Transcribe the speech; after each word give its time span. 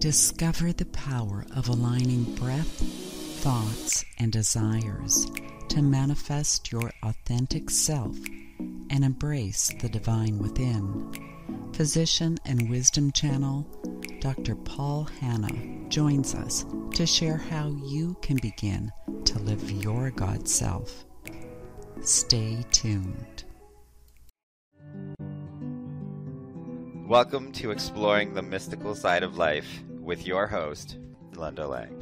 Discover 0.00 0.72
the 0.72 0.86
power 0.86 1.44
of 1.54 1.68
aligning 1.68 2.24
breath, 2.36 2.80
thoughts, 3.42 4.02
and 4.18 4.32
desires 4.32 5.30
to 5.68 5.82
manifest 5.82 6.72
your 6.72 6.90
authentic 7.02 7.68
self 7.68 8.16
and 8.88 9.04
embrace 9.04 9.70
the 9.78 9.90
divine 9.90 10.38
within. 10.38 11.12
Physician 11.74 12.38
and 12.46 12.70
wisdom 12.70 13.12
channel 13.12 13.66
Dr. 14.20 14.54
Paul 14.54 15.04
Hannah 15.20 15.90
joins 15.90 16.34
us 16.34 16.64
to 16.94 17.04
share 17.04 17.36
how 17.36 17.68
you 17.84 18.16
can 18.22 18.38
begin 18.40 18.90
to 19.26 19.38
live 19.40 19.70
your 19.70 20.10
God 20.12 20.48
self. 20.48 21.04
Stay 22.00 22.64
tuned. 22.72 23.44
Welcome 27.06 27.52
to 27.52 27.70
Exploring 27.70 28.32
the 28.32 28.40
Mystical 28.40 28.94
Side 28.94 29.24
of 29.24 29.36
Life 29.36 29.82
with 30.10 30.26
your 30.26 30.48
host, 30.48 30.98
Linda 31.36 31.68
Lang. 31.68 31.96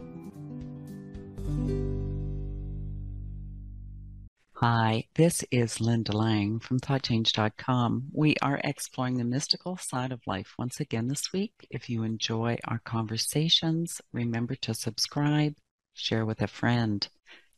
Hi, 4.55 5.05
this 5.15 5.45
is 5.51 5.78
Linda 5.78 6.16
Lang 6.16 6.59
from 6.59 6.80
ThoughtChange.com. 6.80 8.05
We 8.15 8.34
are 8.41 8.62
exploring 8.65 9.18
the 9.18 9.24
mystical 9.24 9.77
side 9.77 10.10
of 10.10 10.27
life 10.27 10.55
once 10.59 10.80
again 10.80 11.09
this 11.09 11.34
week. 11.34 11.52
If 11.68 11.91
you 11.91 12.02
enjoy 12.02 12.56
our 12.65 12.79
conversations, 12.79 14.01
remember 14.10 14.54
to 14.54 14.73
subscribe, 14.73 15.56
share 15.93 16.24
with 16.24 16.40
a 16.40 16.46
friend. 16.46 17.06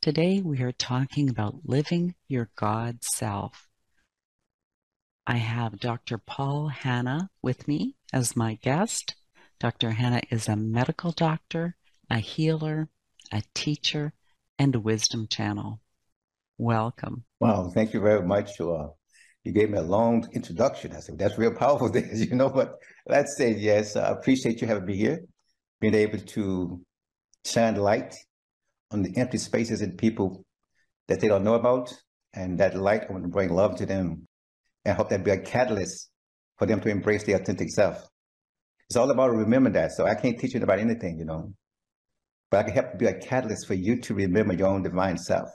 Today 0.02 0.41
we 0.45 0.62
are 0.62 0.73
talking 0.73 1.30
about 1.30 1.60
living 1.65 2.16
your 2.27 2.51
God 2.57 3.05
self. 3.05 3.69
I 5.29 5.37
have 5.37 5.79
Dr. 5.79 6.19
Paul 6.19 6.66
Hannah 6.66 7.30
with 7.41 7.69
me 7.69 7.95
as 8.12 8.35
my 8.35 8.55
guest. 8.57 9.15
Dr. 9.60 9.91
Hannah 9.91 10.23
is 10.30 10.48
a 10.48 10.56
medical 10.56 11.12
doctor, 11.12 11.77
a 12.09 12.16
healer, 12.16 12.88
a 13.30 13.43
teacher, 13.52 14.15
and 14.59 14.74
a 14.74 14.80
wisdom 14.80 15.26
channel. 15.29 15.82
Welcome. 16.57 17.24
Wow, 17.40 17.70
thank 17.74 17.93
you 17.93 18.01
very 18.01 18.26
much. 18.26 18.59
Uh, 18.59 18.88
you 19.45 19.52
gave 19.52 19.68
me 19.68 19.76
a 19.76 19.82
long 19.82 20.26
introduction. 20.32 20.96
I 20.96 21.01
said, 21.01 21.18
that's 21.18 21.37
real 21.37 21.52
powerful, 21.52 21.95
you 22.15 22.35
know, 22.35 22.48
but 22.48 22.76
let's 23.07 23.37
say 23.37 23.52
yes, 23.52 23.96
I 23.96 24.09
appreciate 24.09 24.62
you 24.62 24.66
having 24.66 24.87
me 24.87 24.96
here, 24.96 25.20
being 25.79 25.95
able 25.95 26.18
to 26.18 26.80
shine 27.45 27.76
light 27.76 28.15
on 28.90 29.02
the 29.02 29.15
empty 29.18 29.37
spaces 29.37 29.82
and 29.82 29.98
people 29.98 30.42
that 31.09 31.20
they 31.20 31.29
don't 31.29 31.45
know 31.45 31.54
about. 31.54 31.92
And 32.32 32.59
that 32.60 32.76
light, 32.76 33.04
I 33.09 33.13
want 33.13 33.24
to 33.24 33.29
bring 33.29 33.51
love 33.51 33.76
to 33.76 33.87
them 33.87 34.26
and 34.87 34.96
hope 34.96 35.10
that 35.10 35.23
be 35.23 35.32
a 35.32 35.38
catalyst 35.38 36.09
for 36.57 36.65
them 36.65 36.80
to 36.80 36.88
embrace 36.88 37.24
their 37.24 37.37
authentic 37.37 37.68
self. 37.68 38.09
It's 38.91 38.96
all 38.96 39.13
about 39.13 39.30
remembering 39.30 39.74
that. 39.74 39.93
So 39.93 40.05
I 40.05 40.16
can't 40.16 40.37
teach 40.37 40.52
you 40.52 40.60
about 40.60 40.80
anything, 40.80 41.16
you 41.16 41.24
know, 41.24 41.55
but 42.51 42.59
I 42.59 42.63
can 42.65 42.73
help 42.73 42.99
be 42.99 43.07
a 43.07 43.15
catalyst 43.15 43.69
for 43.69 43.74
you 43.74 44.01
to 44.01 44.15
remember 44.15 44.52
your 44.52 44.66
own 44.66 44.82
divine 44.82 45.16
self. 45.16 45.49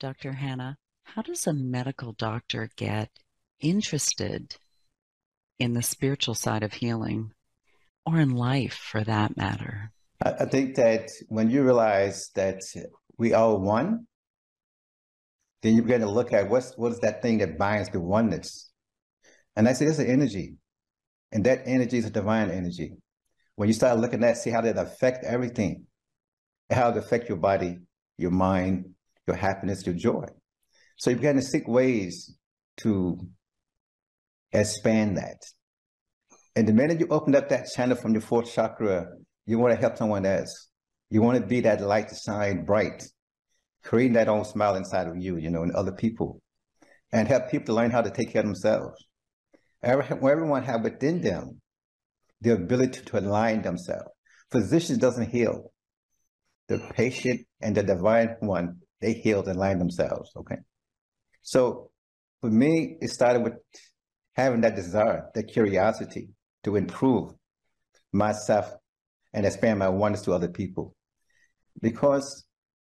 Dr. 0.00 0.32
Hannah, 0.32 0.76
how 1.04 1.22
does 1.22 1.46
a 1.46 1.52
medical 1.52 2.12
doctor 2.12 2.68
get 2.74 3.10
interested 3.60 4.56
in 5.60 5.74
the 5.74 5.82
spiritual 5.82 6.34
side 6.34 6.64
of 6.64 6.72
healing 6.72 7.30
or 8.04 8.18
in 8.18 8.30
life 8.30 8.74
for 8.74 9.04
that 9.04 9.36
matter? 9.36 9.92
I 10.20 10.46
think 10.46 10.74
that 10.74 11.10
when 11.28 11.50
you 11.50 11.62
realize 11.62 12.30
that 12.34 12.62
we 13.16 13.32
are 13.32 13.56
one, 13.56 14.08
then 15.62 15.76
you 15.76 15.82
begin 15.82 16.00
to 16.00 16.10
look 16.10 16.32
at 16.32 16.50
what's 16.50 16.76
what 16.76 16.90
is 16.90 16.98
that 17.00 17.22
thing 17.22 17.38
that 17.38 17.58
binds 17.58 17.90
the 17.90 18.00
oneness. 18.00 18.72
And 19.54 19.68
I 19.68 19.72
say 19.72 19.86
it's 19.86 20.00
an 20.00 20.08
energy. 20.08 20.56
And 21.32 21.44
that 21.44 21.62
energy 21.66 21.98
is 21.98 22.06
a 22.06 22.10
divine 22.10 22.50
energy. 22.50 22.92
When 23.56 23.68
you 23.68 23.74
start 23.74 23.98
looking 23.98 24.22
at 24.24 24.36
see 24.36 24.50
how 24.50 24.60
that 24.60 24.76
affect 24.78 25.24
everything, 25.24 25.86
how 26.70 26.90
it 26.90 26.96
affect 26.96 27.28
your 27.28 27.38
body, 27.38 27.78
your 28.18 28.30
mind, 28.30 28.90
your 29.26 29.36
happiness, 29.36 29.84
your 29.86 29.94
joy. 29.94 30.26
So 30.96 31.10
you 31.10 31.16
begin 31.16 31.36
to 31.36 31.42
seek 31.42 31.66
ways 31.66 32.36
to 32.78 33.18
expand 34.52 35.18
that. 35.18 35.42
And 36.54 36.66
the 36.66 36.72
minute 36.72 37.00
you 37.00 37.08
open 37.10 37.34
up 37.34 37.48
that 37.50 37.68
channel 37.74 37.96
from 37.96 38.12
your 38.12 38.22
fourth 38.22 38.52
chakra, 38.52 39.06
you 39.44 39.58
want 39.58 39.74
to 39.74 39.80
help 39.80 39.96
someone 39.96 40.24
else. 40.24 40.68
You 41.10 41.22
want 41.22 41.38
to 41.38 41.46
be 41.46 41.60
that 41.60 41.80
light 41.80 42.08
to 42.08 42.14
shine 42.14 42.64
bright, 42.64 43.04
creating 43.84 44.14
that 44.14 44.28
own 44.28 44.44
smile 44.44 44.74
inside 44.74 45.06
of 45.06 45.16
you, 45.16 45.36
you 45.36 45.50
know, 45.50 45.62
and 45.62 45.72
other 45.72 45.92
people, 45.92 46.40
and 47.12 47.28
help 47.28 47.50
people 47.50 47.66
to 47.66 47.74
learn 47.74 47.90
how 47.90 48.00
to 48.00 48.10
take 48.10 48.32
care 48.32 48.40
of 48.40 48.46
themselves. 48.46 49.05
Everyone 49.82 50.64
have 50.64 50.82
within 50.82 51.20
them 51.20 51.60
the 52.40 52.54
ability 52.54 53.00
to 53.06 53.18
align 53.18 53.62
themselves. 53.62 54.10
Physicians 54.50 54.98
doesn't 54.98 55.30
heal. 55.30 55.72
The 56.68 56.78
patient 56.94 57.46
and 57.60 57.76
the 57.76 57.82
divine 57.82 58.36
one 58.40 58.80
they 59.00 59.12
heal 59.12 59.40
and 59.40 59.48
aligned 59.48 59.80
themselves. 59.80 60.30
Okay. 60.36 60.56
So 61.42 61.90
for 62.40 62.50
me, 62.50 62.96
it 63.00 63.10
started 63.10 63.42
with 63.42 63.54
having 64.34 64.62
that 64.62 64.76
desire, 64.76 65.30
that 65.34 65.44
curiosity 65.44 66.30
to 66.64 66.76
improve 66.76 67.32
myself 68.12 68.72
and 69.32 69.46
expand 69.46 69.78
my 69.78 69.88
oneness 69.88 70.22
to 70.22 70.32
other 70.32 70.48
people. 70.48 70.94
Because 71.80 72.46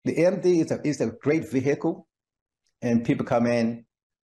the 0.05 0.15
MD 0.15 0.63
is 0.63 0.71
a, 0.71 0.79
is 0.83 1.01
a 1.01 1.11
great 1.21 1.51
vehicle 1.51 2.07
and 2.81 3.05
people 3.05 3.25
come 3.25 3.45
in. 3.45 3.85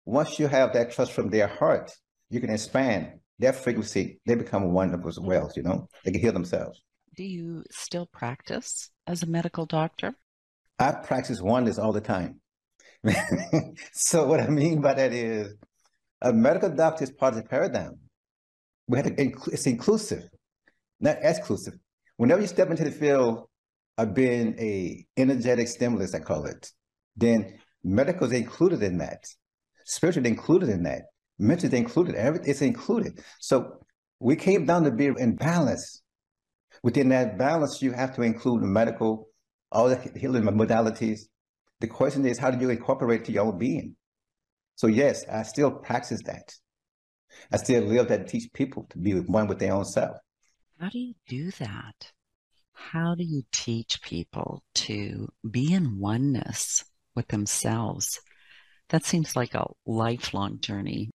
Once 0.04 0.38
you 0.38 0.48
have 0.48 0.72
that 0.72 0.90
trust 0.92 1.12
from 1.12 1.28
their 1.28 1.46
heart, 1.46 1.92
you 2.30 2.40
can 2.40 2.50
expand 2.50 3.20
their 3.38 3.52
frequency. 3.52 4.20
They 4.26 4.34
become 4.34 4.72
wonderful 4.72 5.08
as 5.08 5.18
well, 5.18 5.50
you 5.54 5.62
know, 5.62 5.88
they 6.04 6.12
can 6.12 6.20
heal 6.20 6.32
themselves. 6.32 6.82
Do 7.16 7.24
you 7.24 7.64
still 7.70 8.06
practice 8.06 8.90
as 9.06 9.22
a 9.22 9.26
medical 9.26 9.66
doctor? 9.66 10.14
I 10.78 10.92
practice 10.92 11.40
oneness 11.40 11.78
all 11.78 11.92
the 11.92 12.00
time. 12.00 12.40
so 13.92 14.26
what 14.26 14.40
I 14.40 14.48
mean 14.48 14.80
by 14.80 14.94
that 14.94 15.12
is 15.12 15.54
a 16.22 16.32
medical 16.32 16.70
doctor 16.70 17.04
is 17.04 17.10
part 17.10 17.34
of 17.34 17.42
the 17.42 17.48
paradigm. 17.48 17.98
We 18.86 18.98
have 18.98 19.06
to, 19.06 19.32
it's 19.52 19.66
inclusive, 19.66 20.28
not 21.00 21.18
exclusive. 21.20 21.74
Whenever 22.16 22.40
you 22.40 22.46
step 22.46 22.70
into 22.70 22.84
the 22.84 22.90
field 22.90 23.48
of 23.96 24.14
being 24.14 24.54
a 24.58 25.04
energetic 25.16 25.68
stimulus, 25.68 26.14
I 26.14 26.20
call 26.20 26.46
it, 26.46 26.70
then 27.16 27.58
medical 27.84 28.26
is 28.26 28.32
included 28.32 28.82
in 28.82 28.98
that. 28.98 29.24
Spiritual 29.84 30.26
included 30.26 30.68
in 30.68 30.82
that. 30.84 31.02
Mental 31.38 31.68
is 31.68 31.74
included. 31.74 32.14
Everything 32.14 32.50
is 32.50 32.62
included. 32.62 33.22
So 33.40 33.78
we 34.20 34.36
came 34.36 34.66
down 34.66 34.84
to 34.84 34.90
be 34.90 35.06
in 35.06 35.36
balance. 35.36 36.02
Within 36.82 37.08
that 37.10 37.38
balance, 37.38 37.82
you 37.82 37.92
have 37.92 38.14
to 38.16 38.22
include 38.22 38.62
medical 38.62 39.28
all 39.70 39.88
the 39.88 39.96
healing 40.16 40.44
modalities. 40.44 41.20
The 41.80 41.86
question 41.86 42.26
is, 42.26 42.38
how 42.38 42.50
do 42.50 42.58
you 42.58 42.70
incorporate 42.70 43.24
to 43.26 43.32
your 43.32 43.46
own 43.46 43.58
being? 43.58 43.96
So 44.76 44.86
yes, 44.86 45.24
I 45.28 45.42
still 45.42 45.70
practice 45.70 46.22
that. 46.24 46.54
I 47.52 47.56
still 47.58 47.84
live 47.84 48.08
that 48.08 48.28
teach 48.28 48.52
people 48.52 48.86
to 48.90 48.98
be 48.98 49.12
one 49.12 49.46
with 49.46 49.58
their 49.58 49.74
own 49.74 49.84
self. 49.84 50.16
How 50.80 50.88
do 50.88 50.98
you 50.98 51.14
do 51.28 51.50
that? 51.52 52.12
How 52.72 53.14
do 53.14 53.24
you 53.24 53.42
teach 53.52 54.00
people 54.02 54.62
to 54.76 55.28
be 55.48 55.72
in 55.72 55.98
oneness 55.98 56.84
with 57.14 57.28
themselves? 57.28 58.20
That 58.90 59.04
seems 59.04 59.36
like 59.36 59.54
a 59.54 59.66
lifelong 59.84 60.60
journey. 60.60 61.10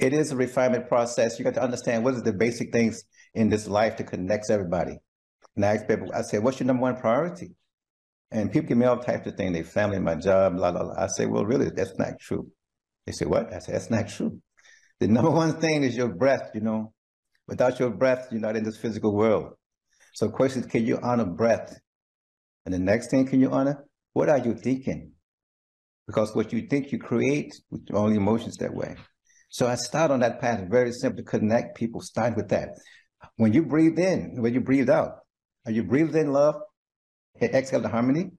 It 0.00 0.14
is 0.14 0.32
a 0.32 0.36
refinement 0.36 0.88
process. 0.88 1.38
You 1.38 1.44
got 1.44 1.54
to 1.54 1.62
understand 1.62 2.04
what 2.04 2.14
are 2.14 2.22
the 2.22 2.32
basic 2.32 2.72
things 2.72 3.04
in 3.34 3.50
this 3.50 3.68
life 3.68 3.98
that 3.98 4.06
connects 4.06 4.48
everybody. 4.48 4.98
And 5.56 5.64
I 5.64 5.74
ask 5.74 5.86
people, 5.86 6.10
I 6.14 6.22
say, 6.22 6.38
what's 6.38 6.58
your 6.58 6.68
number 6.68 6.82
one 6.82 6.96
priority? 6.96 7.54
And 8.30 8.50
people 8.50 8.68
give 8.68 8.78
me 8.78 8.86
all 8.86 8.98
types 8.98 9.26
of 9.26 9.36
things, 9.36 9.52
their 9.52 9.64
family, 9.64 9.98
my 9.98 10.14
job, 10.14 10.56
blah, 10.56 10.72
blah, 10.72 10.84
blah. 10.84 10.94
I 10.96 11.08
say, 11.08 11.26
well, 11.26 11.44
really, 11.44 11.68
that's 11.68 11.98
not 11.98 12.18
true. 12.18 12.48
They 13.04 13.12
say, 13.12 13.26
what? 13.26 13.52
I 13.52 13.58
say, 13.58 13.72
that's 13.72 13.90
not 13.90 14.08
true. 14.08 14.40
The 15.00 15.08
number 15.08 15.30
one 15.30 15.60
thing 15.60 15.82
is 15.82 15.96
your 15.96 16.08
breath, 16.08 16.50
you 16.54 16.60
know. 16.62 16.94
Without 17.46 17.78
your 17.78 17.90
breath, 17.90 18.28
you're 18.30 18.40
not 18.40 18.56
in 18.56 18.64
this 18.64 18.78
physical 18.78 19.14
world. 19.14 19.52
So 20.14 20.26
the 20.26 20.32
question 20.32 20.62
is, 20.62 20.66
can 20.66 20.86
you 20.86 20.98
honor 21.02 21.26
breath? 21.26 21.78
And 22.64 22.72
the 22.72 22.78
next 22.78 23.10
thing, 23.10 23.26
can 23.26 23.40
you 23.40 23.50
honor? 23.50 23.84
What 24.14 24.30
are 24.30 24.38
you 24.38 24.54
thinking? 24.54 25.12
Because 26.06 26.34
what 26.34 26.52
you 26.52 26.68
think, 26.68 26.90
you 26.90 26.98
create 26.98 27.60
with 27.70 27.82
your 27.88 27.98
own 27.98 28.16
emotions 28.16 28.56
that 28.58 28.72
way. 28.72 28.96
So 29.50 29.66
I 29.66 29.74
start 29.74 30.12
on 30.12 30.20
that 30.20 30.40
path, 30.40 30.64
very 30.70 30.92
simple 30.92 31.24
connect 31.24 31.76
people, 31.76 32.00
start 32.00 32.36
with 32.36 32.48
that. 32.50 32.70
When 33.36 33.52
you 33.52 33.64
breathe 33.64 33.98
in, 33.98 34.40
when 34.40 34.54
you 34.54 34.60
breathe 34.60 34.88
out, 34.88 35.18
are 35.66 35.72
you 35.72 35.82
breathing 35.82 36.26
in 36.26 36.32
love? 36.32 36.54
exhale 37.42 37.80
the 37.80 37.88
harmony. 37.88 38.30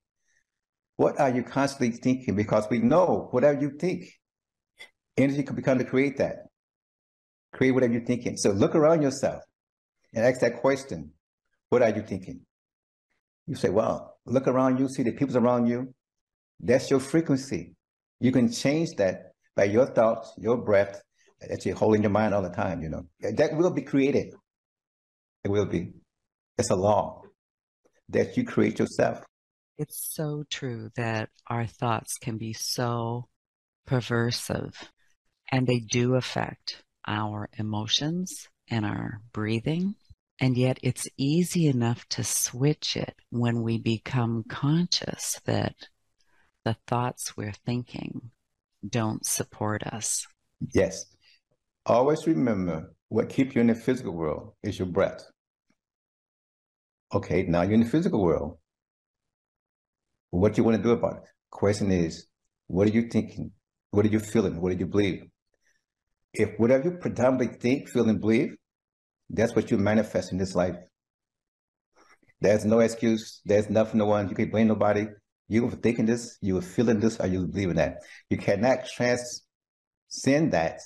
What 0.95 1.19
are 1.19 1.29
you 1.29 1.43
constantly 1.43 1.97
thinking? 1.97 2.35
Because 2.35 2.67
we 2.69 2.79
know 2.79 3.27
whatever 3.31 3.59
you 3.59 3.71
think, 3.79 4.05
energy 5.17 5.43
can 5.43 5.55
become 5.55 5.79
to 5.79 5.83
create 5.83 6.17
that. 6.17 6.35
Create 7.53 7.71
whatever 7.71 7.93
you're 7.93 8.05
thinking. 8.05 8.37
So 8.37 8.51
look 8.51 8.75
around 8.75 9.01
yourself 9.01 9.41
and 10.13 10.25
ask 10.25 10.39
that 10.41 10.61
question. 10.61 11.11
What 11.69 11.81
are 11.81 11.89
you 11.89 12.03
thinking? 12.03 12.41
You 13.47 13.55
say, 13.55 13.69
well, 13.69 14.17
look 14.25 14.47
around 14.47 14.79
you, 14.79 14.87
see 14.87 15.03
the 15.03 15.11
people 15.11 15.37
around 15.37 15.67
you. 15.67 15.93
That's 16.59 16.89
your 16.89 16.99
frequency. 16.99 17.73
You 18.19 18.31
can 18.31 18.51
change 18.51 18.89
that 18.97 19.30
by 19.61 19.65
your 19.65 19.85
thoughts, 19.85 20.33
your 20.39 20.57
breath 20.57 20.99
that 21.39 21.63
you 21.67 21.75
hold 21.75 21.93
in 21.93 22.01
your 22.01 22.09
mind 22.09 22.33
all 22.33 22.41
the 22.41 22.49
time, 22.49 22.81
you 22.81 22.89
know. 22.89 23.05
That 23.19 23.55
will 23.55 23.69
be 23.69 23.83
created. 23.83 24.33
It 25.43 25.51
will 25.51 25.67
be. 25.67 25.93
It's 26.57 26.71
a 26.71 26.75
law 26.75 27.21
that 28.09 28.37
you 28.37 28.43
create 28.43 28.79
yourself. 28.79 29.23
It's 29.77 30.15
so 30.15 30.45
true 30.49 30.89
that 30.95 31.29
our 31.45 31.67
thoughts 31.67 32.17
can 32.17 32.39
be 32.39 32.53
so 32.53 33.27
perversive 33.87 34.73
and 35.51 35.67
they 35.67 35.79
do 35.79 36.15
affect 36.15 36.83
our 37.07 37.47
emotions 37.55 38.49
and 38.67 38.83
our 38.83 39.21
breathing. 39.31 39.93
And 40.39 40.57
yet 40.57 40.79
it's 40.81 41.07
easy 41.17 41.67
enough 41.67 42.03
to 42.09 42.23
switch 42.23 42.97
it 42.97 43.13
when 43.29 43.61
we 43.61 43.77
become 43.77 44.43
conscious 44.49 45.39
that 45.45 45.75
the 46.65 46.77
thoughts 46.87 47.37
we're 47.37 47.59
thinking 47.63 48.31
don't 48.87 49.25
support 49.25 49.83
us. 49.83 50.25
Yes. 50.73 51.05
Always 51.85 52.27
remember 52.27 52.93
what 53.09 53.29
keeps 53.29 53.55
you 53.55 53.61
in 53.61 53.67
the 53.67 53.75
physical 53.75 54.13
world 54.13 54.53
is 54.63 54.79
your 54.79 54.87
breath. 54.87 55.23
Okay, 57.13 57.43
now 57.43 57.61
you're 57.63 57.73
in 57.73 57.81
the 57.81 57.89
physical 57.89 58.23
world. 58.23 58.57
What 60.29 60.53
do 60.53 60.61
you 60.61 60.63
want 60.63 60.77
to 60.77 60.83
do 60.83 60.91
about 60.91 61.17
it? 61.17 61.23
Question 61.49 61.91
is, 61.91 62.27
what 62.67 62.87
are 62.87 62.91
you 62.91 63.09
thinking? 63.09 63.51
What 63.89 64.05
are 64.05 64.09
you 64.09 64.19
feeling? 64.19 64.61
What 64.61 64.71
do 64.71 64.77
you 64.77 64.87
believe? 64.87 65.23
If 66.33 66.51
whatever 66.57 66.85
you 66.85 66.91
predominantly 66.91 67.57
think, 67.59 67.89
feel, 67.89 68.07
and 68.07 68.21
believe, 68.21 68.55
that's 69.29 69.53
what 69.53 69.69
you 69.69 69.77
manifest 69.77 70.31
in 70.31 70.37
this 70.37 70.55
life. 70.55 70.75
There's 72.39 72.63
no 72.63 72.79
excuse. 72.79 73.41
There's 73.43 73.69
nothing, 73.69 73.97
no 73.97 74.05
one. 74.05 74.29
You 74.29 74.35
can 74.35 74.49
blame 74.49 74.67
nobody. 74.67 75.07
You 75.51 75.65
were 75.65 75.71
thinking 75.71 76.05
this, 76.05 76.37
you 76.39 76.55
were 76.55 76.61
feeling 76.61 77.01
this, 77.01 77.19
or 77.19 77.27
you 77.27 77.45
believing 77.45 77.75
that. 77.75 77.97
You 78.29 78.37
cannot 78.37 78.87
transcend 78.87 80.53
that 80.53 80.79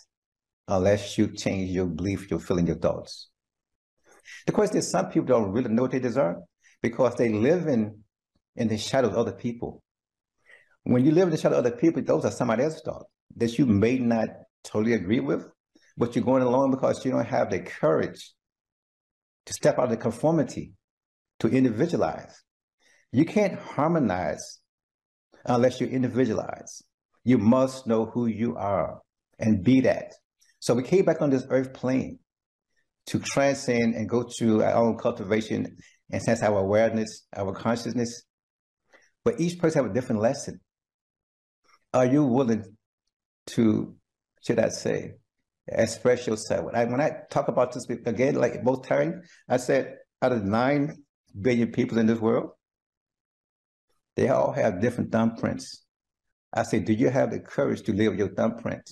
unless 0.67 1.19
you 1.19 1.27
change 1.27 1.69
your 1.69 1.85
belief, 1.85 2.31
your 2.31 2.39
feeling, 2.39 2.65
your 2.65 2.77
thoughts. 2.77 3.29
The 4.47 4.53
question 4.53 4.77
is, 4.77 4.89
some 4.89 5.09
people 5.09 5.27
don't 5.27 5.51
really 5.51 5.69
know 5.69 5.83
what 5.83 5.91
they 5.91 5.99
deserve 5.99 6.37
because 6.81 7.13
they 7.13 7.29
live 7.29 7.67
in, 7.67 7.99
in 8.55 8.67
the 8.67 8.79
shadow 8.79 9.09
of 9.09 9.15
other 9.15 9.33
people. 9.33 9.83
When 10.81 11.05
you 11.05 11.11
live 11.11 11.27
in 11.27 11.29
the 11.29 11.37
shadow 11.37 11.59
of 11.59 11.65
other 11.67 11.77
people, 11.77 12.01
those 12.01 12.25
are 12.25 12.31
somebody 12.31 12.63
else's 12.63 12.81
thoughts 12.81 13.05
that 13.37 13.59
you 13.59 13.67
may 13.67 13.99
not 13.99 14.29
totally 14.63 14.93
agree 14.93 15.19
with, 15.19 15.47
but 15.95 16.15
you're 16.15 16.25
going 16.25 16.41
along 16.41 16.71
because 16.71 17.05
you 17.05 17.11
don't 17.11 17.23
have 17.25 17.51
the 17.51 17.59
courage 17.59 18.33
to 19.45 19.53
step 19.53 19.77
out 19.77 19.83
of 19.83 19.89
the 19.91 19.97
conformity, 19.97 20.73
to 21.37 21.49
individualize. 21.49 22.41
You 23.15 23.23
can't 23.23 23.57
harmonize 23.57 24.59
unless 25.45 25.79
you 25.79 25.87
individualize. 25.87 26.83
You 27.23 27.37
must 27.37 27.87
know 27.87 28.07
who 28.07 28.25
you 28.25 28.57
are 28.57 28.99
and 29.39 29.63
be 29.63 29.79
that. 29.81 30.11
So 30.59 30.73
we 30.73 30.83
came 30.83 31.05
back 31.05 31.21
on 31.21 31.29
this 31.29 31.45
earth 31.49 31.73
plane 31.73 32.19
to 33.05 33.19
transcend 33.19 33.95
and 33.95 34.09
go 34.09 34.23
through 34.37 34.63
our 34.63 34.73
own 34.73 34.97
cultivation 34.97 35.77
and 36.11 36.21
sense 36.21 36.43
our 36.43 36.59
awareness, 36.59 37.25
our 37.33 37.53
consciousness. 37.53 38.23
But 39.23 39.39
each 39.39 39.59
person 39.59 39.83
have 39.83 39.91
a 39.91 39.93
different 39.93 40.21
lesson. 40.21 40.59
Are 41.93 42.05
you 42.05 42.25
willing 42.25 42.65
to, 43.51 43.95
should 44.45 44.59
I 44.59 44.67
say, 44.67 45.13
express 45.69 46.27
yourself? 46.27 46.65
When 46.65 46.75
I, 46.75 46.83
when 46.83 46.99
I 46.99 47.11
talk 47.31 47.47
about 47.47 47.71
this 47.71 47.85
again, 47.89 48.35
like 48.35 48.61
both 48.61 48.85
times, 48.85 49.25
I 49.47 49.55
said 49.55 49.99
out 50.21 50.33
of 50.33 50.43
nine 50.43 50.97
billion 51.39 51.71
people 51.71 51.97
in 51.97 52.07
this 52.07 52.19
world, 52.19 52.49
they 54.15 54.29
all 54.29 54.51
have 54.51 54.81
different 54.81 55.11
thumbprints. 55.11 55.79
I 56.53 56.63
say, 56.63 56.79
do 56.79 56.93
you 56.93 57.09
have 57.09 57.31
the 57.31 57.39
courage 57.39 57.83
to 57.83 57.93
live 57.93 58.15
your 58.15 58.29
thumbprint? 58.29 58.89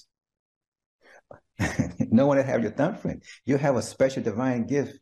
no 2.11 2.27
one 2.27 2.37
have 2.37 2.61
your 2.61 2.71
thumbprint. 2.71 3.23
You 3.45 3.57
have 3.57 3.75
a 3.75 3.81
special 3.81 4.23
divine 4.23 4.67
gift. 4.67 4.99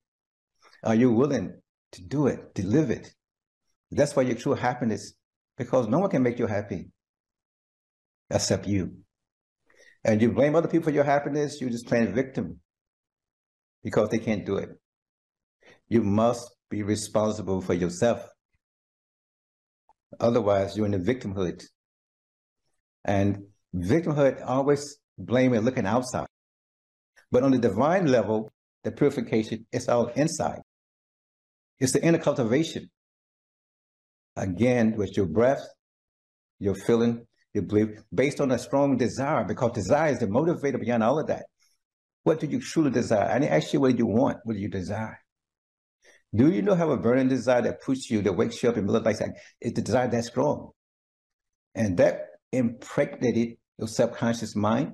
Are 0.83 0.95
you 0.95 1.11
willing 1.11 1.59
to 1.93 2.01
do 2.03 2.27
it, 2.27 2.55
to 2.55 2.65
live 2.65 2.91
it? 2.91 3.13
That's 3.89 4.15
why 4.15 4.23
your 4.23 4.35
true 4.35 4.53
happiness, 4.53 5.13
because 5.57 5.87
no 5.87 5.99
one 5.99 6.09
can 6.09 6.23
make 6.23 6.39
you 6.39 6.47
happy 6.47 6.91
except 8.29 8.67
you. 8.67 8.95
And 10.03 10.21
you 10.21 10.31
blame 10.31 10.55
other 10.55 10.67
people 10.67 10.85
for 10.85 10.91
your 10.91 11.03
happiness, 11.03 11.59
you're 11.61 11.69
just 11.69 11.87
playing 11.87 12.13
victim 12.13 12.59
because 13.83 14.09
they 14.09 14.19
can't 14.19 14.45
do 14.45 14.55
it. 14.55 14.69
You 15.89 16.03
must 16.03 16.55
be 16.69 16.83
responsible 16.83 17.61
for 17.61 17.73
yourself. 17.73 18.30
Otherwise, 20.19 20.75
you're 20.75 20.85
in 20.85 20.91
the 20.91 20.99
victimhood. 20.99 21.63
And 23.05 23.45
victimhood 23.75 24.43
always 24.45 24.97
blame 25.17 25.51
blaming 25.51 25.65
looking 25.65 25.85
outside. 25.85 26.27
But 27.31 27.43
on 27.43 27.51
the 27.51 27.59
divine 27.59 28.07
level, 28.07 28.51
the 28.83 28.91
purification 28.91 29.65
is 29.71 29.87
all 29.87 30.07
inside. 30.07 30.61
It's 31.79 31.93
the 31.93 32.03
inner 32.03 32.17
cultivation. 32.17 32.89
Again, 34.35 34.95
with 34.95 35.15
your 35.17 35.25
breath, 35.25 35.65
your 36.59 36.75
feeling, 36.75 37.25
your 37.53 37.63
belief, 37.63 38.01
based 38.13 38.39
on 38.39 38.51
a 38.51 38.59
strong 38.59 38.97
desire, 38.97 39.43
because 39.43 39.71
desire 39.73 40.11
is 40.11 40.19
the 40.19 40.27
motivator 40.27 40.79
beyond 40.79 41.03
all 41.03 41.19
of 41.19 41.27
that. 41.27 41.45
What 42.23 42.39
do 42.39 42.47
you 42.47 42.59
truly 42.59 42.91
desire? 42.91 43.29
I 43.29 43.39
didn't 43.39 43.53
ask 43.53 43.73
you 43.73 43.79
what 43.79 43.91
do 43.91 43.97
you 43.97 44.05
want, 44.05 44.37
what 44.43 44.53
do 44.53 44.59
you 44.59 44.69
desire? 44.69 45.20
Do 46.33 46.49
you 46.49 46.61
know 46.61 46.75
have 46.75 46.89
a 46.89 46.97
burning 46.97 47.27
desire 47.27 47.61
that 47.63 47.81
puts 47.81 48.09
you, 48.09 48.21
that 48.21 48.33
wakes 48.33 48.61
you 48.63 48.69
up 48.69 48.77
middle 48.77 48.95
of 48.95 49.03
the 49.03 49.11
night? 49.11 49.31
It's 49.59 49.75
the 49.75 49.81
desire 49.81 50.07
that's 50.07 50.27
strong. 50.27 50.71
And 51.75 51.97
that 51.97 52.27
impregnated 52.51 53.57
your 53.77 53.87
subconscious 53.87 54.55
mind. 54.55 54.93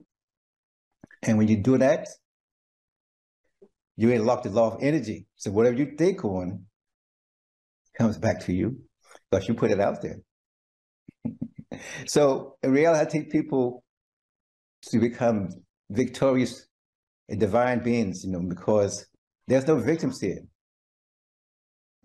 And 1.24 1.38
when 1.38 1.48
you 1.48 1.62
do 1.62 1.78
that, 1.78 2.08
you 3.98 4.12
unlock 4.12 4.44
the 4.44 4.50
law 4.50 4.76
of 4.76 4.84
energy. 4.84 5.26
So 5.36 5.52
whatever 5.52 5.76
you 5.76 5.96
think 5.98 6.24
on 6.24 6.66
comes 7.98 8.18
back 8.18 8.46
to 8.46 8.54
you 8.54 8.78
because 9.30 9.48
you 9.48 9.56
put 9.56 9.72
it 9.72 9.80
out 9.80 10.02
there. 10.02 10.18
so 12.06 12.56
in 12.64 12.72
reality, 12.72 13.26
people 13.30 13.84
to 14.90 15.00
become 15.00 15.50
victorious 15.90 16.68
and 17.30 17.40
divine 17.40 17.84
beings, 17.84 18.24
you 18.24 18.32
know, 18.32 18.42
because 18.42 19.06
there's 19.48 19.68
no 19.68 19.78
victims 19.80 20.20
here. 20.22 20.42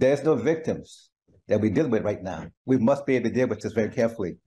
There's 0.03 0.25
no 0.25 0.35
victims 0.35 1.11
that 1.47 1.61
we 1.61 1.71
deal 1.71 1.87
with 1.87 2.03
right 2.03 2.21
now. 2.21 2.49
We 2.67 2.77
must 2.77 3.07
be 3.07 3.15
able 3.15 3.29
to 3.29 3.35
deal 3.37 3.47
with 3.47 3.61
this 3.61 3.73
very 3.73 3.89
carefully. 3.89 4.39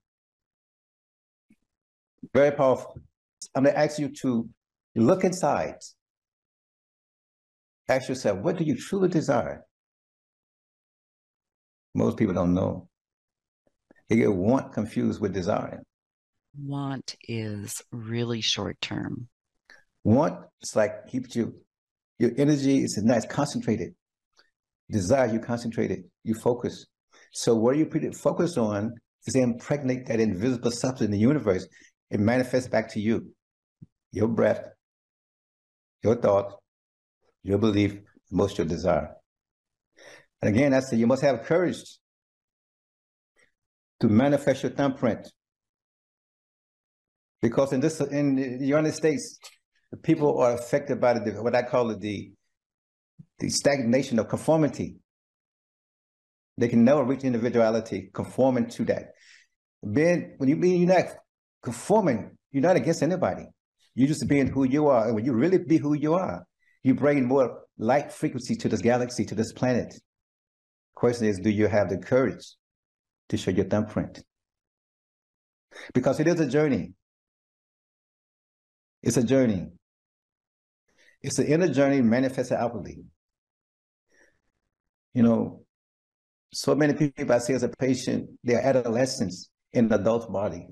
Very 2.33 2.51
powerful. 2.51 2.99
I'm 3.55 3.63
going 3.63 3.73
to 3.73 3.79
ask 3.79 3.97
you 3.97 4.09
to 4.21 4.49
look 4.97 5.23
inside. 5.23 5.75
Ask 7.87 8.09
yourself, 8.09 8.39
what 8.39 8.57
do 8.57 8.65
you 8.65 8.75
truly 8.75 9.07
desire? 9.07 9.63
Most 11.93 12.17
people 12.17 12.33
don't 12.33 12.53
know. 12.53 12.89
They 14.09 14.17
get 14.17 14.33
want 14.33 14.73
confused 14.73 15.21
with 15.21 15.31
desire. 15.31 15.81
Want 16.59 17.15
is 17.29 17.81
really 17.93 18.41
short 18.41 18.81
term. 18.81 19.29
Want 20.03 20.37
is 20.61 20.75
like 20.75 21.07
keeps 21.07 21.33
you, 21.33 21.55
your 22.19 22.31
energy 22.37 22.83
is 22.83 22.97
nice, 22.97 23.25
concentrated 23.25 23.95
desire, 24.89 25.31
you 25.31 25.39
concentrate 25.39 25.91
it, 25.91 26.05
you 26.23 26.33
focus. 26.35 26.85
So 27.31 27.55
what 27.55 27.77
you 27.77 27.89
focus 28.13 28.57
on 28.57 28.93
is 29.25 29.35
impregnate 29.35 30.05
that 30.07 30.19
invisible 30.19 30.71
substance 30.71 31.05
in 31.05 31.11
the 31.11 31.17
universe. 31.17 31.67
It 32.11 32.19
manifests 32.19 32.69
back 32.69 32.93
to 32.93 32.99
you. 32.99 33.31
Your 34.11 34.27
breath, 34.27 34.69
your 36.03 36.15
thought, 36.15 36.53
your 37.43 37.57
belief, 37.57 37.97
most 38.31 38.57
your 38.57 38.67
desire. 38.67 39.15
And 40.41 40.55
again, 40.55 40.73
I 40.73 40.79
say 40.79 40.97
you 40.97 41.07
must 41.07 41.23
have 41.23 41.43
courage 41.43 41.83
to 44.01 44.07
manifest 44.07 44.63
your 44.63 44.71
thumbprint. 44.71 45.27
Because 47.41 47.73
in 47.73 47.79
this 47.79 47.99
in 47.99 48.35
the 48.35 48.65
United 48.65 48.93
States, 48.93 49.39
the 49.91 49.97
people 49.97 50.39
are 50.39 50.53
affected 50.53 50.99
by 50.99 51.13
the 51.13 51.31
what 51.41 51.55
I 51.55 51.63
call 51.63 51.95
the 51.95 52.31
the 53.39 53.49
stagnation 53.49 54.19
of 54.19 54.29
conformity. 54.29 54.97
They 56.57 56.67
can 56.67 56.85
never 56.85 57.03
reach 57.03 57.23
individuality, 57.23 58.09
conforming 58.13 58.69
to 58.71 58.85
that. 58.85 59.11
Being 59.91 60.35
when 60.37 60.49
you 60.49 60.55
being 60.55 60.81
you're 60.81 60.95
not 60.97 61.05
conforming, 61.61 62.37
you're 62.51 62.63
not 62.63 62.77
against 62.77 63.03
anybody. 63.03 63.45
You're 63.93 64.07
just 64.07 64.27
being 64.27 64.47
who 64.47 64.63
you 64.63 64.87
are. 64.87 65.05
And 65.05 65.15
when 65.15 65.25
you 65.25 65.33
really 65.33 65.57
be 65.57 65.77
who 65.77 65.93
you 65.93 66.13
are, 66.15 66.45
you 66.83 66.95
bring 66.95 67.25
more 67.27 67.61
light 67.77 68.11
frequency 68.11 68.55
to 68.55 68.69
this 68.69 68.81
galaxy, 68.81 69.25
to 69.25 69.35
this 69.35 69.51
planet. 69.53 69.93
Question 70.95 71.27
is, 71.27 71.39
do 71.39 71.49
you 71.49 71.67
have 71.67 71.89
the 71.89 71.97
courage 71.97 72.55
to 73.29 73.37
show 73.37 73.51
your 73.51 73.65
thumbprint? 73.65 74.23
Because 75.93 76.19
it 76.19 76.27
is 76.27 76.39
a 76.39 76.47
journey. 76.47 76.93
It's 79.03 79.17
a 79.17 79.23
journey. 79.23 79.67
It's 81.25 81.37
the 81.37 81.47
inner 81.47 81.67
journey 81.67 82.03
manifested 82.03 82.55
outwardly. 82.55 82.99
You 85.15 85.23
know, 85.23 85.65
so 86.53 86.75
many 86.75 86.93
people 86.93 87.33
I 87.33 87.39
see 87.39 87.53
as 87.53 87.63
a 87.63 87.69
patient, 87.69 88.29
they're 88.43 88.61
adolescents 88.63 89.49
in 89.73 89.85
an 89.85 89.93
adult 89.93 90.31
body. 90.31 90.67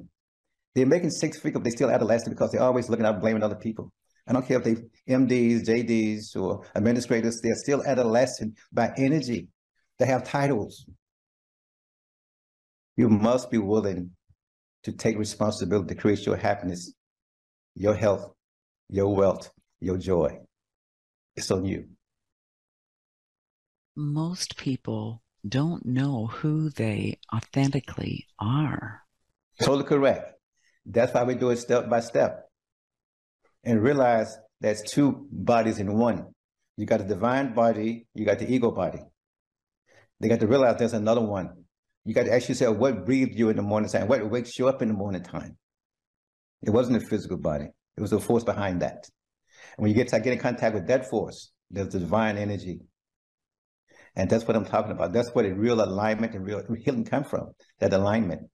They're 0.75 0.85
making 0.85 1.09
six 1.09 1.39
figures, 1.39 1.53
but 1.55 1.63
they're 1.63 1.71
still 1.71 1.89
adolescent 1.89 2.35
because 2.35 2.51
they're 2.51 2.61
always 2.61 2.87
looking 2.87 3.03
out 3.03 3.19
blaming 3.19 3.41
other 3.41 3.55
people. 3.55 3.91
I 4.27 4.33
don't 4.33 4.47
care 4.47 4.59
if 4.59 4.63
they're 4.63 5.17
MDs, 5.17 5.65
JDs, 5.65 6.35
or 6.39 6.63
administrators, 6.75 7.41
they're 7.41 7.55
still 7.55 7.83
adolescent 7.83 8.53
by 8.71 8.93
energy. 8.95 9.47
They 9.97 10.05
have 10.05 10.23
titles. 10.23 10.85
You 12.95 13.09
must 13.09 13.49
be 13.49 13.57
willing 13.57 14.11
to 14.83 14.91
take 14.91 15.17
responsibility 15.17 15.95
to 15.95 15.99
create 15.99 16.27
your 16.27 16.37
happiness, 16.37 16.93
your 17.73 17.95
health, 17.95 18.31
your 18.89 19.15
wealth, 19.15 19.49
your 19.83 19.97
joy. 19.97 20.39
It's 21.35 21.51
on 21.51 21.65
you. 21.65 21.85
Most 23.95 24.57
people 24.57 25.21
don't 25.47 25.85
know 25.85 26.27
who 26.27 26.69
they 26.69 27.19
authentically 27.33 28.27
are. 28.39 29.01
Totally 29.59 29.83
correct. 29.83 30.33
That's 30.85 31.13
why 31.13 31.23
we 31.23 31.35
do 31.35 31.49
it 31.51 31.57
step 31.57 31.89
by 31.89 31.99
step. 31.99 32.45
And 33.63 33.81
realize 33.81 34.37
there's 34.61 34.81
two 34.81 35.27
bodies 35.31 35.79
in 35.79 35.97
one. 35.97 36.27
You 36.77 36.85
got 36.85 36.99
the 36.99 37.05
divine 37.05 37.53
body, 37.53 38.07
you 38.13 38.25
got 38.25 38.39
the 38.39 38.51
ego 38.51 38.71
body. 38.71 38.99
They 40.19 40.27
got 40.27 40.39
to 40.39 40.47
realize 40.47 40.77
there's 40.79 40.93
another 40.93 41.21
one. 41.21 41.65
You 42.05 42.13
got 42.13 42.25
to 42.25 42.33
ask 42.33 42.49
yourself 42.49 42.77
what 42.77 43.05
breathed 43.05 43.37
you 43.37 43.49
in 43.49 43.55
the 43.55 43.61
morning 43.61 43.89
time, 43.89 44.07
what 44.07 44.29
wakes 44.29 44.57
you 44.57 44.67
up 44.67 44.81
in 44.81 44.87
the 44.87 44.93
morning 44.93 45.23
time. 45.23 45.57
It 46.61 46.71
wasn't 46.71 46.99
the 46.99 47.05
physical 47.05 47.37
body. 47.37 47.67
It 47.97 48.01
was 48.01 48.11
the 48.11 48.19
force 48.19 48.43
behind 48.43 48.81
that. 48.81 49.07
And 49.77 49.83
when 49.83 49.89
you 49.89 49.95
get 49.95 50.09
to 50.09 50.19
get 50.19 50.33
in 50.33 50.39
contact 50.39 50.75
with 50.75 50.87
that 50.87 51.09
force, 51.09 51.51
there's 51.69 51.89
the 51.89 51.99
divine 51.99 52.37
energy. 52.37 52.81
And 54.15 54.29
that's 54.29 54.47
what 54.47 54.55
I'm 54.55 54.65
talking 54.65 54.91
about. 54.91 55.13
That's 55.13 55.33
where 55.33 55.43
the 55.47 55.55
real 55.55 55.83
alignment 55.83 56.35
and 56.35 56.45
real 56.45 56.63
healing 56.77 57.05
come 57.05 57.23
from, 57.23 57.53
that 57.79 57.93
alignment. 57.93 58.49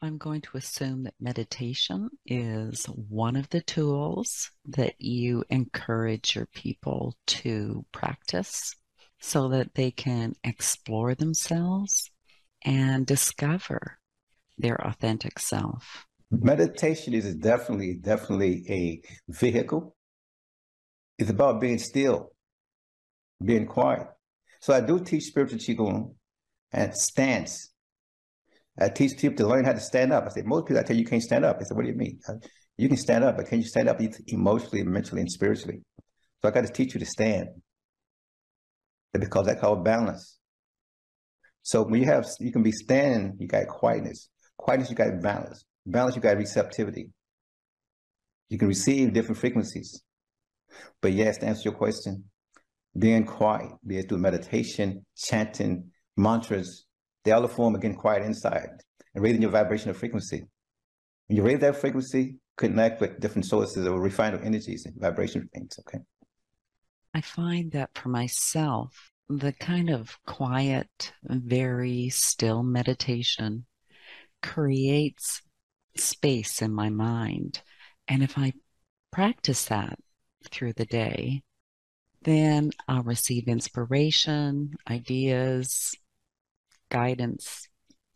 I'm 0.00 0.18
going 0.18 0.42
to 0.42 0.56
assume 0.56 1.04
that 1.04 1.14
meditation 1.20 2.08
is 2.24 2.84
one 2.86 3.34
of 3.34 3.48
the 3.50 3.60
tools 3.60 4.50
that 4.66 4.94
you 5.00 5.44
encourage 5.50 6.36
your 6.36 6.46
people 6.46 7.16
to 7.26 7.84
practice 7.92 8.74
so 9.20 9.48
that 9.48 9.74
they 9.74 9.90
can 9.90 10.34
explore 10.44 11.14
themselves 11.16 12.10
and 12.64 13.06
discover 13.06 13.98
their 14.56 14.80
authentic 14.86 15.38
self. 15.38 16.06
Meditation 16.30 17.14
is 17.14 17.34
definitely, 17.36 17.94
definitely 17.94 18.64
a 18.68 19.00
vehicle. 19.28 19.96
It's 21.18 21.30
about 21.30 21.60
being 21.60 21.78
still, 21.78 22.32
being 23.44 23.66
quiet. 23.66 24.06
So 24.60 24.72
I 24.72 24.80
do 24.80 25.00
teach 25.00 25.24
spiritual 25.24 25.58
qigong 25.58 26.14
and 26.72 26.94
stance. 26.94 27.72
I 28.80 28.88
teach 28.88 29.18
people 29.18 29.36
to 29.38 29.46
learn 29.48 29.64
how 29.64 29.72
to 29.72 29.80
stand 29.80 30.12
up. 30.12 30.24
I 30.24 30.28
say, 30.28 30.42
most 30.42 30.66
people 30.66 30.78
I 30.78 30.84
tell 30.84 30.94
you, 30.94 31.02
you 31.02 31.08
can't 31.08 31.22
stand 31.22 31.44
up. 31.44 31.58
I 31.60 31.64
said, 31.64 31.76
what 31.76 31.84
do 31.84 31.90
you 31.90 31.96
mean? 31.96 32.20
You 32.76 32.88
can 32.88 32.96
stand 32.96 33.24
up, 33.24 33.36
but 33.36 33.46
can 33.46 33.58
you 33.60 33.66
stand 33.66 33.88
up 33.88 34.00
emotionally, 34.28 34.84
mentally, 34.84 35.20
and 35.20 35.30
spiritually? 35.30 35.80
So 36.40 36.48
I 36.48 36.52
got 36.52 36.64
to 36.64 36.72
teach 36.72 36.94
you 36.94 37.00
to 37.00 37.06
stand. 37.06 37.48
Because 39.12 39.46
that's 39.46 39.60
called 39.60 39.84
balance. 39.84 40.38
So 41.62 41.82
when 41.82 42.00
you 42.00 42.06
have, 42.06 42.26
you 42.38 42.52
can 42.52 42.62
be 42.62 42.70
standing, 42.70 43.36
you 43.40 43.48
got 43.48 43.66
quietness. 43.66 44.28
Quietness, 44.56 44.90
you 44.90 44.96
got 44.96 45.20
balance. 45.20 45.64
Balance, 45.84 46.14
you 46.14 46.22
got 46.22 46.36
receptivity. 46.36 47.08
You 48.48 48.58
can 48.58 48.68
receive 48.68 49.12
different 49.12 49.38
frequencies. 49.38 50.02
But 51.00 51.12
yes, 51.12 51.38
to 51.38 51.46
answer 51.46 51.62
your 51.64 51.74
question, 51.74 52.24
being 52.98 53.24
quiet, 53.24 53.72
be 53.86 53.98
it 53.98 54.08
through 54.08 54.18
meditation, 54.18 55.04
chanting, 55.16 55.90
mantras, 56.16 56.86
they 57.24 57.32
all 57.32 57.46
form 57.48 57.74
again 57.74 57.94
quiet 57.94 58.22
inside 58.22 58.70
and 59.14 59.22
raising 59.22 59.42
your 59.42 59.50
vibrational 59.50 59.94
frequency. 59.94 60.44
When 61.26 61.36
you 61.36 61.42
raise 61.42 61.60
that 61.60 61.76
frequency, 61.76 62.36
connect 62.56 63.00
with 63.00 63.20
different 63.20 63.46
sources 63.46 63.86
of 63.86 63.94
refined 63.94 64.40
energies 64.42 64.86
and 64.86 64.94
vibration 64.98 65.48
things, 65.54 65.78
okay? 65.80 65.98
I 67.14 67.20
find 67.20 67.72
that 67.72 67.90
for 67.94 68.08
myself, 68.08 69.12
the 69.28 69.52
kind 69.52 69.90
of 69.90 70.18
quiet, 70.26 71.12
very 71.22 72.08
still 72.08 72.62
meditation 72.62 73.66
creates 74.42 75.42
space 75.96 76.62
in 76.62 76.72
my 76.72 76.88
mind. 76.88 77.60
And 78.06 78.22
if 78.22 78.38
I 78.38 78.54
practice 79.10 79.66
that 79.66 79.98
through 80.50 80.74
the 80.74 80.86
day, 80.86 81.42
then 82.22 82.70
I'll 82.86 83.02
receive 83.02 83.48
inspiration, 83.48 84.74
ideas, 84.88 85.94
guidance, 86.90 87.68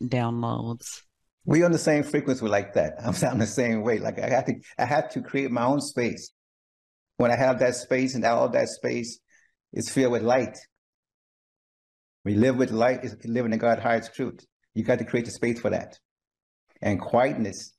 downloads. 0.03 1.03
We're 1.45 1.65
on 1.65 1.73
the 1.73 1.79
same 1.79 2.03
frequency 2.03 2.47
like 2.47 2.75
that. 2.75 2.95
I'm 3.05 3.15
sounding 3.15 3.41
the 3.41 3.47
same 3.47 3.83
way. 3.83 3.99
Like 3.99 4.19
I 4.19 4.29
have 4.29 4.47
to, 4.47 4.55
I 4.79 4.85
have 4.85 5.11
to 5.13 5.23
create 5.23 5.51
my 5.51 5.65
own 5.65 5.81
space. 5.81 6.33
When 7.17 7.31
I 7.31 7.37
have 7.37 7.59
that 7.61 7.77
space 7.77 8.15
and 8.15 8.25
all 8.25 8.49
that 8.49 8.69
space 8.69 9.21
is 9.73 9.89
filled 9.89 10.13
with 10.13 10.23
light, 10.23 10.59
we 12.25 12.35
live 12.35 12.57
with 12.57 12.71
light, 12.71 13.05
is 13.05 13.17
living 13.25 13.53
in 13.53 13.59
God's 13.59 13.83
highest 13.83 14.15
truth. 14.15 14.45
You 14.75 14.85
got 14.85 14.99
to 14.99 15.05
create 15.05 15.27
the 15.27 15.33
space 15.33 15.61
for 15.61 15.71
that. 15.71 15.99
And 16.81 17.01
quietness 17.01 17.75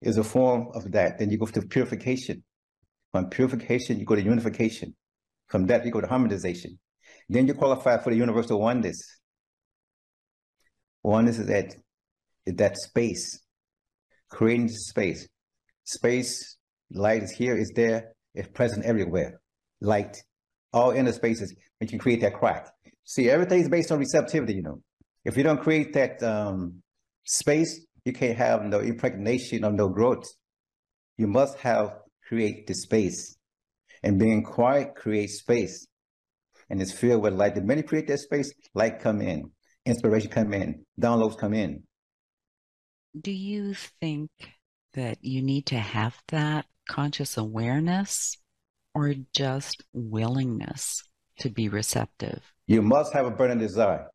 is 0.00 0.16
a 0.16 0.24
form 0.24 0.68
of 0.74 0.92
that. 0.92 1.18
Then 1.18 1.30
you 1.30 1.38
go 1.38 1.46
to 1.46 1.62
purification. 1.62 2.44
From 3.12 3.30
purification, 3.30 3.98
you 3.98 4.04
go 4.04 4.14
to 4.14 4.22
unification. 4.22 4.94
From 5.48 5.66
that, 5.66 5.84
you 5.84 5.90
go 5.90 6.00
to 6.00 6.06
harmonization. 6.06 6.78
Then 7.28 7.46
you 7.46 7.54
qualify 7.54 7.98
for 7.98 8.10
the 8.10 8.16
universal 8.16 8.60
oneness. 8.60 9.00
Oneness 11.02 11.38
is 11.38 11.46
that, 11.46 11.74
is 12.46 12.54
that 12.56 12.76
space, 12.76 13.40
creating 14.30 14.68
space. 14.68 15.28
Space, 15.84 16.58
light 16.90 17.22
is 17.22 17.30
here, 17.30 17.56
is 17.56 17.72
there, 17.74 18.12
it's 18.34 18.48
present 18.48 18.84
everywhere. 18.84 19.40
Light, 19.80 20.16
all 20.72 20.90
inner 20.90 21.12
spaces, 21.12 21.54
when 21.78 21.88
you 21.88 21.98
create 21.98 22.20
that 22.20 22.34
crack. 22.34 22.68
See, 23.04 23.30
everything's 23.30 23.68
based 23.68 23.90
on 23.90 23.98
receptivity, 23.98 24.54
you 24.54 24.62
know. 24.62 24.82
If 25.24 25.36
you 25.36 25.42
don't 25.42 25.60
create 25.60 25.94
that 25.94 26.22
um, 26.22 26.82
space, 27.24 27.86
you 28.04 28.12
can't 28.12 28.36
have 28.36 28.64
no 28.64 28.80
impregnation 28.80 29.64
or 29.64 29.72
no 29.72 29.88
growth. 29.88 30.24
You 31.16 31.26
must 31.26 31.58
have 31.58 31.94
create 32.28 32.66
the 32.66 32.74
space. 32.74 33.36
And 34.02 34.18
being 34.18 34.44
quiet 34.44 34.94
creates 34.94 35.38
space. 35.38 35.86
And 36.70 36.80
it's 36.80 36.92
filled 36.92 37.22
with 37.22 37.34
light. 37.34 37.54
The 37.54 37.62
minute 37.62 37.84
you 37.84 37.88
create 37.88 38.06
that 38.08 38.18
space, 38.18 38.52
light 38.74 39.00
come 39.00 39.22
in, 39.22 39.50
inspiration 39.86 40.30
come 40.30 40.52
in, 40.52 40.84
downloads 41.00 41.38
come 41.38 41.54
in. 41.54 41.82
Do 43.18 43.32
you 43.32 43.74
think 43.74 44.30
that 44.92 45.18
you 45.22 45.42
need 45.42 45.66
to 45.66 45.78
have 45.78 46.16
that 46.28 46.66
conscious 46.88 47.36
awareness 47.36 48.36
or 48.94 49.14
just 49.34 49.82
willingness 49.92 51.02
to 51.40 51.48
be 51.48 51.68
receptive? 51.68 52.42
You 52.66 52.82
must 52.82 53.12
have 53.14 53.26
a 53.26 53.30
burning 53.30 53.58
desire. 53.58 54.08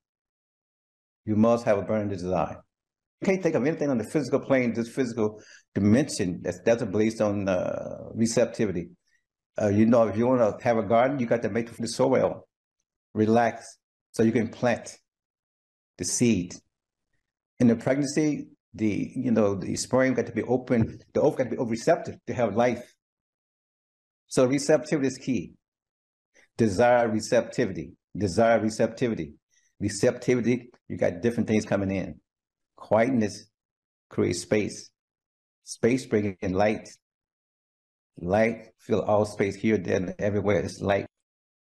You 1.26 1.36
must 1.36 1.66
have 1.66 1.80
a 1.80 1.82
burning 1.82 2.10
desire. 2.10 2.62
You 3.22 3.26
can't 3.26 3.42
think 3.42 3.56
of 3.56 3.66
anything 3.66 3.90
on 3.90 3.98
the 3.98 4.04
physical 4.04 4.40
plane, 4.40 4.74
this 4.74 4.90
physical 4.90 5.42
dimension 5.76 6.42
that's 6.44 6.60
that's 6.66 6.84
based 6.84 7.22
on 7.22 7.48
uh, 7.48 8.10
receptivity. 8.14 8.90
Uh, 9.62 9.70
you 9.70 9.86
know, 9.86 10.08
if 10.08 10.18
you 10.18 10.28
want 10.28 10.60
to 10.60 10.64
have 10.64 10.78
a 10.78 10.84
garden, 10.84 11.20
you 11.20 11.26
got 11.26 11.42
to 11.44 11.50
make 11.50 11.76
the 11.76 11.88
soil 11.88 12.48
relax 13.14 13.78
so 14.12 14.24
you 14.24 14.32
can 14.32 14.48
plant 14.48 14.98
the 15.98 16.06
seed. 16.06 16.56
In 17.60 17.68
the 17.68 17.76
pregnancy, 17.76 18.48
the 18.74 19.12
you 19.16 19.32
know 19.32 19.56
the 19.56 19.76
sperm 19.76 20.14
got 20.14 20.26
to 20.26 20.32
be 20.32 20.44
open, 20.44 21.00
the 21.14 21.22
ovum 21.22 21.38
got 21.38 21.44
to 21.44 21.50
be 21.52 21.72
receptive 21.72 22.16
to 22.28 22.34
have 22.34 22.56
life. 22.56 22.94
So 24.28 24.46
receptivity 24.46 25.08
is 25.08 25.18
key. 25.18 25.54
Desire 26.58 27.08
receptivity 27.08 27.94
desire 28.18 28.60
receptivity. 28.60 29.34
Receptivity, 29.80 30.70
you 30.88 30.98
got 30.98 31.22
different 31.22 31.48
things 31.48 31.66
coming 31.66 31.92
in. 31.92 32.20
Quietness 32.76 33.46
creates 34.10 34.42
space. 34.42 34.90
Space 35.64 36.06
bringing 36.06 36.38
in 36.42 36.54
light. 36.54 36.90
Light 38.20 38.74
fill 38.78 39.02
all 39.02 39.26
space 39.26 39.56
here, 39.56 39.78
there, 39.78 40.14
everywhere. 40.20 40.60
It's 40.60 40.82
light. 40.82 41.06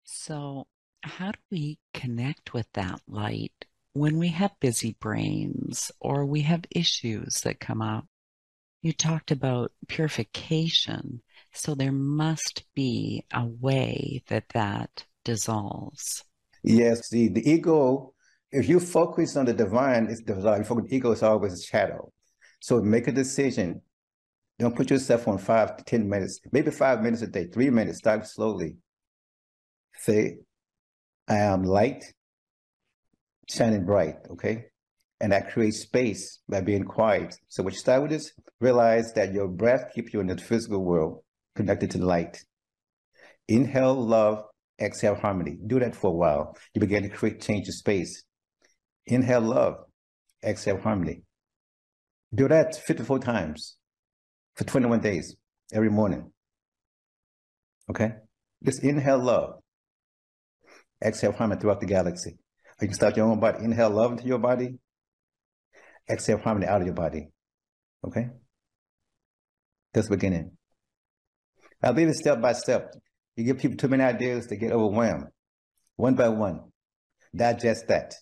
So, 0.04 0.68
how 1.02 1.32
do 1.32 1.40
we 1.52 1.80
connect 1.94 2.54
with 2.54 2.68
that 2.74 3.02
light 3.08 3.66
when 3.94 4.18
we 4.18 4.30
have 4.30 4.52
busy 4.60 4.96
brains 5.00 5.92
or 6.00 6.26
we 6.26 6.42
have 6.42 6.66
issues 6.72 7.42
that 7.42 7.60
come 7.60 7.82
up? 7.82 8.06
You 8.82 8.94
talked 8.94 9.32
about 9.32 9.72
purification. 9.88 11.22
So, 11.54 11.76
there 11.76 11.92
must 11.92 12.64
be 12.74 13.26
a 13.34 13.46
way 13.46 14.24
that 14.28 14.50
that 14.50 15.06
dissolves. 15.24 16.24
Yes, 16.64 17.10
the, 17.10 17.28
the 17.30 17.50
ego, 17.50 18.14
if 18.52 18.70
you 18.70 18.80
focus 18.80 19.36
on 19.36 19.46
the 19.46 19.54
divine, 19.54 20.08
it's 20.08 20.24
the 20.24 20.36
divine. 20.36 20.64
Focus, 20.64 20.86
ego 20.90 21.12
is 21.12 21.24
always 21.24 21.54
a 21.54 21.62
shadow. 21.62 22.12
So 22.64 22.82
make 22.82 23.10
a 23.10 23.12
decision. 23.12 23.82
Don't 24.58 24.74
put 24.74 24.90
yourself 24.90 25.28
on 25.28 25.38
five 25.38 25.76
to 25.76 25.84
10 25.84 26.08
minutes, 26.08 26.40
maybe 26.54 26.72
five 26.72 27.02
minutes 27.02 27.22
a 27.22 27.28
day, 27.28 27.48
three 27.48 27.70
minutes, 27.70 27.98
start 27.98 28.26
slowly. 28.26 28.78
Say, 29.98 30.38
I 31.28 31.40
am 31.40 31.64
light, 31.64 32.06
shining 33.50 33.84
bright, 33.84 34.16
okay? 34.32 34.68
And 35.20 35.34
that 35.34 35.52
creates 35.52 35.80
space 35.80 36.40
by 36.48 36.62
being 36.62 36.86
quiet. 36.86 37.36
So 37.50 37.64
when 37.64 37.74
you 37.74 37.80
start 37.80 38.04
with 38.04 38.12
this, 38.12 38.32
realize 38.62 39.12
that 39.12 39.34
your 39.34 39.50
breath 39.50 39.92
keeps 39.94 40.14
you 40.14 40.22
in 40.22 40.28
the 40.28 40.38
physical 40.38 40.86
world. 40.86 41.22
connected 41.58 41.92
to 41.92 41.98
light. 41.98 42.46
Inhale 43.50 43.94
love, 43.94 44.46
exhale 44.80 45.16
harmony. 45.16 45.58
Do 45.68 45.82
that 45.82 45.98
for 45.98 46.12
a 46.12 46.16
while. 46.16 46.56
You 46.74 46.80
begin 46.80 47.04
to 47.04 47.10
create 47.10 47.42
change 47.42 47.68
of 47.68 47.74
space. 47.74 48.24
Inhale 49.06 49.42
love, 49.42 49.76
exhale 50.46 50.80
harmony. 50.80 51.24
Do 52.34 52.48
that 52.48 52.76
54 52.76 53.20
times 53.20 53.78
for 54.56 54.64
21 54.64 55.02
days 55.02 55.36
every 55.72 55.90
morning. 55.90 56.32
Okay? 57.90 58.14
Just 58.64 58.84
inhale 58.84 59.24
love, 59.24 59.60
exhale 61.04 61.34
harmony 61.34 61.60
throughout 61.60 61.80
the 61.80 61.86
galaxy. 61.86 62.38
You 62.82 62.88
can 62.88 62.96
start 62.96 63.18
your 63.18 63.28
own 63.28 63.40
body. 63.40 63.64
Inhale 63.64 63.92
love 63.92 64.12
into 64.14 64.26
your 64.26 64.40
body, 64.40 64.80
exhale 66.10 66.40
harmony 66.40 66.66
out 66.66 66.82
of 66.82 66.88
your 66.88 66.96
body. 66.96 67.30
Okay? 68.06 68.30
That's 69.94 70.10
beginning. 70.10 70.58
I 71.84 71.92
leave 71.92 72.08
it 72.08 72.16
step 72.16 72.42
by 72.42 72.54
step. 72.54 72.94
You 73.36 73.44
give 73.44 73.60
people 73.60 73.78
too 73.78 73.88
many 73.90 74.04
ideas, 74.04 74.48
they 74.48 74.58
get 74.58 74.72
overwhelmed. 74.72 75.28
One 75.98 76.16
by 76.16 76.30
one. 76.30 76.62
Digest 77.36 77.88
that. 77.88 78.14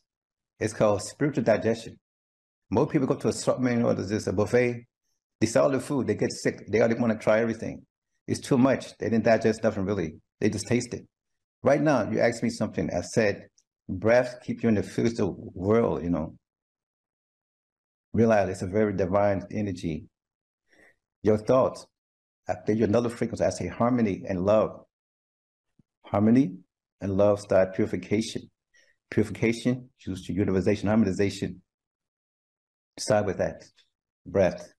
It's 0.60 0.74
called 0.74 1.02
spiritual 1.02 1.44
digestion. 1.44 1.98
Most 2.72 2.92
people 2.92 3.08
go 3.08 3.16
to 3.16 3.28
a 3.28 3.34
supplement 3.34 3.84
or 3.84 3.94
this 3.94 4.28
a 4.28 4.34
buffet. 4.34 4.86
They 5.42 5.48
saw 5.48 5.68
the 5.68 5.80
food, 5.80 6.08
they 6.08 6.16
get 6.16 6.32
sick. 6.32 6.66
They 6.68 6.80
already 6.80 7.00
want 7.00 7.12
to 7.12 7.20
try 7.20 7.42
everything. 7.42 7.86
It's 8.28 8.40
too 8.40 8.58
much. 8.58 8.98
They 8.98 9.10
didn't 9.10 9.26
digest 9.26 9.64
nothing 9.64 9.86
really. 9.86 10.16
They 10.40 10.50
just 10.50 10.68
taste 10.68 10.94
it. 10.94 11.06
Right 11.64 11.82
now, 11.82 12.10
you 12.10 12.22
asked 12.22 12.44
me 12.44 12.50
something. 12.50 12.90
I 12.90 13.02
said, 13.02 13.48
breath 13.90 14.38
keep 14.44 14.64
you 14.64 14.70
in 14.70 14.76
the 14.76 14.84
physical 14.84 15.52
world, 15.54 16.02
you 16.04 16.10
know. 16.10 16.36
Realize 18.14 18.50
it's 18.50 18.62
a 18.62 18.68
very 18.68 18.96
divine 18.96 19.44
energy. 19.52 20.06
Your 21.24 21.38
thoughts, 21.38 21.86
I 22.48 22.56
gave 22.66 22.78
you 22.78 22.86
another 22.86 23.10
frequency. 23.10 23.44
I 23.44 23.50
say 23.50 23.68
harmony 23.68 24.24
and 24.28 24.46
love. 24.46 24.86
Harmony 26.06 26.54
and 27.02 27.18
love 27.18 27.42
start 27.42 27.76
purification. 27.76 28.50
Purification, 29.10 29.90
choose 30.00 30.26
to 30.26 30.34
utilization, 30.34 30.88
harmonization. 30.88 31.62
Start 32.98 33.26
with 33.26 33.38
that 33.38 33.64
breath. 34.26 34.74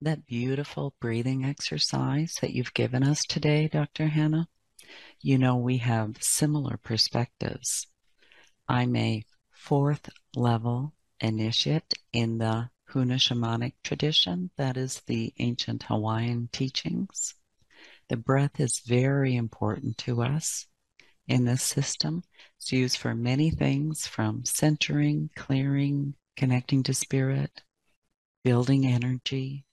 That 0.00 0.26
beautiful 0.26 0.94
breathing 1.00 1.44
exercise 1.44 2.36
that 2.40 2.52
you've 2.52 2.74
given 2.74 3.02
us 3.02 3.24
today, 3.24 3.68
Dr. 3.68 4.06
Hannah. 4.06 4.48
You 5.20 5.38
know, 5.38 5.56
we 5.56 5.78
have 5.78 6.22
similar 6.22 6.76
perspectives. 6.76 7.86
I'm 8.68 8.94
a 8.96 9.24
fourth 9.50 10.08
level 10.36 10.92
initiate 11.20 11.94
in 12.12 12.38
the 12.38 12.70
Huna 12.90 13.18
shamanic 13.18 13.72
tradition. 13.82 14.50
That 14.56 14.76
is 14.76 15.00
the 15.06 15.32
ancient 15.38 15.84
Hawaiian 15.84 16.48
teachings. 16.52 17.34
The 18.08 18.16
breath 18.16 18.60
is 18.60 18.80
very 18.80 19.34
important 19.34 19.98
to 19.98 20.22
us 20.22 20.66
in 21.26 21.44
this 21.44 21.62
system. 21.62 22.22
It's 22.58 22.72
used 22.72 22.98
for 22.98 23.14
many 23.14 23.50
things 23.50 24.06
from 24.06 24.44
centering, 24.44 25.30
clearing, 25.34 26.14
connecting 26.36 26.82
to 26.84 26.94
spirit, 26.94 27.62
building 28.42 28.86
energy. 28.86 29.64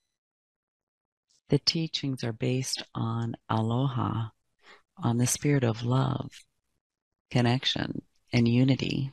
The 1.50 1.60
teachings 1.60 2.24
are 2.24 2.34
based 2.34 2.84
on 2.96 3.36
aloha, 3.50 4.30
on 4.98 5.18
the 5.18 5.28
spirit 5.28 5.64
of 5.64 5.84
love, 5.84 6.32
connection, 7.30 8.04
and 8.32 8.48
unity. 8.48 9.12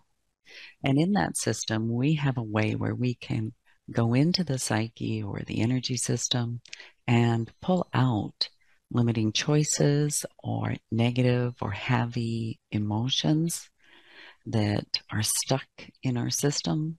And 0.84 0.98
in 0.98 1.12
that 1.12 1.36
system, 1.36 1.92
we 1.92 2.14
have 2.14 2.38
a 2.38 2.42
way 2.42 2.74
where 2.74 2.94
we 2.94 3.14
can 3.14 3.52
go 3.90 4.14
into 4.14 4.44
the 4.44 4.58
psyche 4.58 5.22
or 5.22 5.40
the 5.46 5.60
energy 5.60 5.96
system 5.96 6.60
and 7.06 7.50
pull 7.60 7.88
out 7.94 8.48
limiting 8.90 9.32
choices 9.32 10.24
or 10.38 10.74
negative 10.90 11.54
or 11.60 11.70
heavy 11.72 12.60
emotions 12.70 13.70
that 14.46 15.00
are 15.10 15.22
stuck 15.22 15.66
in 16.02 16.16
our 16.16 16.30
system. 16.30 16.98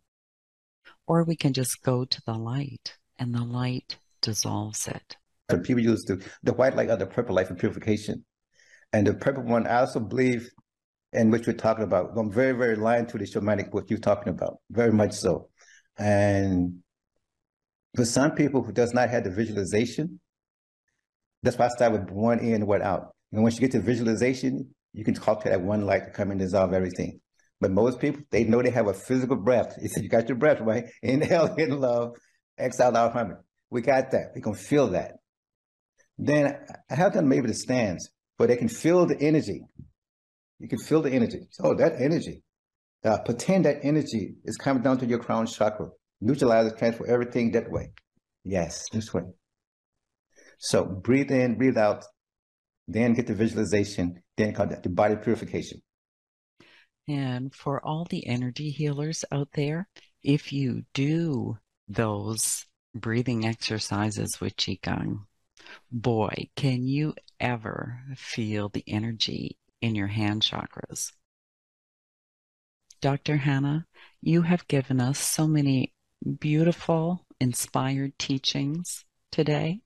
Or 1.09 1.23
we 1.23 1.35
can 1.35 1.53
just 1.53 1.81
go 1.81 2.05
to 2.05 2.21
the 2.27 2.35
light 2.35 2.95
and 3.17 3.33
the 3.33 3.43
light 3.43 3.97
dissolves 4.21 4.87
it. 4.87 5.17
People 5.63 5.81
use 5.81 6.03
the, 6.03 6.23
the 6.43 6.53
white 6.53 6.75
light 6.75 6.91
or 6.91 6.97
the 6.97 7.07
purple 7.07 7.35
light 7.35 7.47
for 7.47 7.55
purification. 7.55 8.23
And 8.93 9.07
the 9.07 9.15
purple 9.15 9.41
one, 9.41 9.65
I 9.65 9.79
also 9.79 9.99
believe 9.99 10.51
in 11.11 11.31
which 11.31 11.47
we're 11.47 11.53
talking 11.53 11.83
about. 11.83 12.11
I'm 12.15 12.31
very, 12.31 12.51
very 12.51 12.75
aligned 12.75 13.09
to 13.09 13.17
the 13.17 13.25
shamanic, 13.25 13.73
what 13.73 13.89
you're 13.89 13.97
talking 13.97 14.29
about, 14.29 14.59
very 14.69 14.91
much 14.91 15.13
so. 15.13 15.49
And 15.97 16.83
for 17.95 18.05
some 18.05 18.31
people 18.35 18.61
who 18.61 18.71
does 18.71 18.93
not 18.93 19.09
have 19.09 19.23
the 19.23 19.31
visualization, 19.31 20.19
that's 21.41 21.57
why 21.57 21.65
I 21.65 21.69
start 21.69 21.93
with 21.93 22.11
one 22.11 22.37
in, 22.37 22.67
one 22.67 22.83
out. 22.83 23.15
And 23.31 23.41
once 23.41 23.55
you 23.55 23.61
get 23.61 23.71
to 23.71 23.79
visualization, 23.79 24.75
you 24.93 25.03
can 25.03 25.15
talk 25.15 25.41
to 25.41 25.49
that 25.49 25.61
one 25.61 25.87
light 25.87 26.05
to 26.05 26.11
come 26.11 26.29
and 26.29 26.39
dissolve 26.39 26.71
everything. 26.71 27.19
But 27.61 27.71
most 27.71 27.99
people, 27.99 28.21
they 28.29 28.45
know 28.45 28.61
they 28.61 28.69
have 28.69 28.87
a 28.87 28.93
physical 28.93 29.35
breath. 29.35 29.77
You 29.81 29.89
said 29.89 30.03
you 30.03 30.09
got 30.09 30.29
your 30.29 30.37
breath, 30.37 30.61
right? 30.61 30.85
Inhale 31.03 31.55
in 31.55 31.79
love, 31.79 32.15
exhale 32.57 32.95
out 32.95 33.13
harmony. 33.13 33.39
We 33.69 33.81
got 33.81 34.11
that. 34.11 34.31
We 34.33 34.41
can 34.41 34.53
feel 34.53 34.87
that. 34.87 35.15
Then 36.17 36.57
I 36.89 36.95
have 36.95 37.13
them 37.13 37.27
maybe 37.27 37.47
the 37.47 37.53
stands, 37.53 38.09
but 38.37 38.47
they 38.49 38.57
can 38.57 38.69
feel 38.69 39.05
the 39.05 39.19
energy. 39.19 39.61
You 40.59 40.67
can 40.67 40.79
feel 40.79 41.01
the 41.01 41.11
energy. 41.11 41.47
Oh, 41.61 41.75
that 41.75 42.01
energy. 42.01 42.43
Uh, 43.03 43.17
pretend 43.19 43.65
that 43.65 43.79
energy 43.83 44.35
is 44.43 44.57
coming 44.57 44.83
down 44.83 44.97
to 44.97 45.05
your 45.05 45.19
crown 45.19 45.45
chakra. 45.45 45.87
Neutralize 46.19 46.71
it, 46.71 46.77
transfer 46.77 47.07
everything 47.07 47.51
that 47.51 47.71
way. 47.71 47.91
Yes, 48.43 48.85
this 48.91 49.13
way. 49.13 49.23
So 50.57 50.83
breathe 50.83 51.31
in, 51.31 51.57
breathe 51.57 51.77
out, 51.77 52.03
then 52.87 53.13
get 53.13 53.27
the 53.27 53.35
visualization, 53.35 54.21
then 54.35 54.53
come 54.53 54.69
the 54.69 54.89
body 54.89 55.15
purification. 55.15 55.81
And 57.09 57.53
for 57.53 57.85
all 57.85 58.05
the 58.05 58.25
energy 58.27 58.69
healers 58.69 59.25
out 59.31 59.49
there, 59.53 59.89
if 60.23 60.53
you 60.53 60.83
do 60.93 61.57
those 61.87 62.65
breathing 62.95 63.45
exercises 63.45 64.39
with 64.39 64.55
Qigong, 64.55 65.25
boy, 65.91 66.49
can 66.55 66.87
you 66.87 67.15
ever 67.39 68.01
feel 68.15 68.69
the 68.69 68.83
energy 68.87 69.57
in 69.81 69.95
your 69.95 70.07
hand 70.07 70.41
chakras. 70.41 71.11
Dr. 73.01 73.37
Hannah, 73.37 73.85
you 74.21 74.41
have 74.41 74.67
given 74.67 74.99
us 74.99 75.19
so 75.19 75.47
many 75.47 75.93
beautiful, 76.39 77.25
inspired 77.39 78.17
teachings 78.19 79.05
today. 79.31 79.79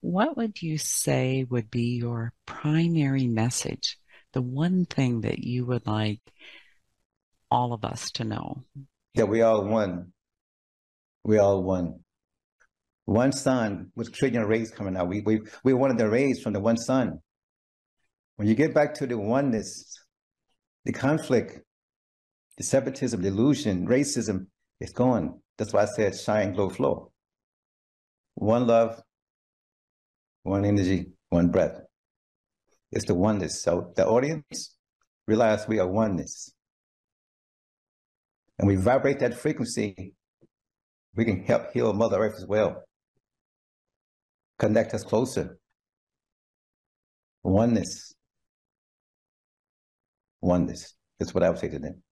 What 0.00 0.36
would 0.36 0.62
you 0.62 0.78
say 0.78 1.44
would 1.44 1.70
be 1.70 1.98
your 1.98 2.32
primary 2.46 3.26
message? 3.26 3.98
The 4.32 4.42
one 4.42 4.86
thing 4.86 5.22
that 5.22 5.38
you 5.38 5.66
would 5.66 5.86
like 5.86 6.20
all 7.50 7.72
of 7.72 7.84
us 7.84 8.10
to 8.12 8.24
know? 8.24 8.64
That 9.14 9.28
we 9.28 9.42
all 9.42 9.64
one. 9.64 10.12
We 11.24 11.38
all 11.38 11.62
one. 11.62 12.00
One 13.04 13.32
sun 13.32 13.90
with 13.94 14.12
trillion 14.12 14.44
rays 14.46 14.70
coming 14.70 14.96
out. 14.96 15.08
We 15.08 15.20
we 15.20 15.40
we 15.64 15.74
wanted 15.74 15.98
the 15.98 16.08
rays 16.08 16.40
from 16.40 16.54
the 16.54 16.60
one 16.60 16.76
sun. 16.76 17.18
When 18.36 18.48
you 18.48 18.54
get 18.54 18.74
back 18.74 18.94
to 18.94 19.06
the 19.06 19.18
oneness, 19.18 19.98
the 20.84 20.92
conflict, 20.92 21.60
the 22.56 22.64
separatism, 22.64 23.20
delusion, 23.20 23.86
racism 23.86 24.46
is 24.80 24.92
gone. 24.92 25.40
That's 25.58 25.72
why 25.72 25.82
I 25.82 25.86
said 25.86 26.18
shine, 26.18 26.54
glow, 26.54 26.70
flow. 26.70 27.12
One 28.34 28.66
love, 28.66 29.00
one 30.42 30.64
energy, 30.64 31.12
one 31.28 31.48
breath. 31.48 31.82
It's 32.92 33.06
the 33.06 33.14
oneness. 33.14 33.62
So 33.62 33.92
the 33.96 34.06
audience 34.06 34.76
realize 35.26 35.66
we 35.66 35.78
are 35.78 35.88
oneness. 35.88 36.52
And 38.58 38.68
we 38.68 38.76
vibrate 38.76 39.18
that 39.20 39.34
frequency, 39.34 40.14
we 41.16 41.24
can 41.24 41.42
help 41.42 41.72
heal 41.72 41.92
Mother 41.92 42.18
Earth 42.18 42.36
as 42.36 42.46
well. 42.46 42.84
Connect 44.58 44.94
us 44.94 45.02
closer. 45.02 45.58
Oneness 47.42 48.14
oneness. 50.42 50.94
That's 51.18 51.32
what 51.32 51.42
I 51.42 51.48
would 51.48 51.58
say 51.58 51.68
to 51.68 51.78
them. 51.78 52.02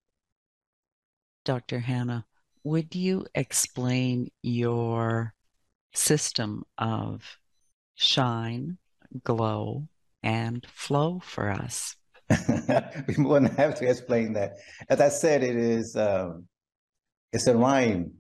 Dr. 1.45 1.81
Hannah, 1.81 2.25
would 2.65 2.95
you 2.95 3.27
explain 3.35 4.31
your 4.43 5.35
system 5.93 6.65
of 6.79 7.39
shine, 7.97 8.79
glow, 9.25 9.89
and 10.23 10.67
flow 10.67 11.21
for 11.23 11.51
us? 11.51 11.97
we 13.09 13.15
wouldn't 13.19 13.57
have 13.59 13.75
to 13.77 13.89
explain 13.89 14.35
that. 14.35 14.53
As 14.89 15.01
I 15.01 15.09
said, 15.09 15.43
it 15.43 15.57
is 15.57 15.97
um, 15.97 16.47
it's 17.33 17.47
a 17.47 17.57
rhyme, 17.57 18.15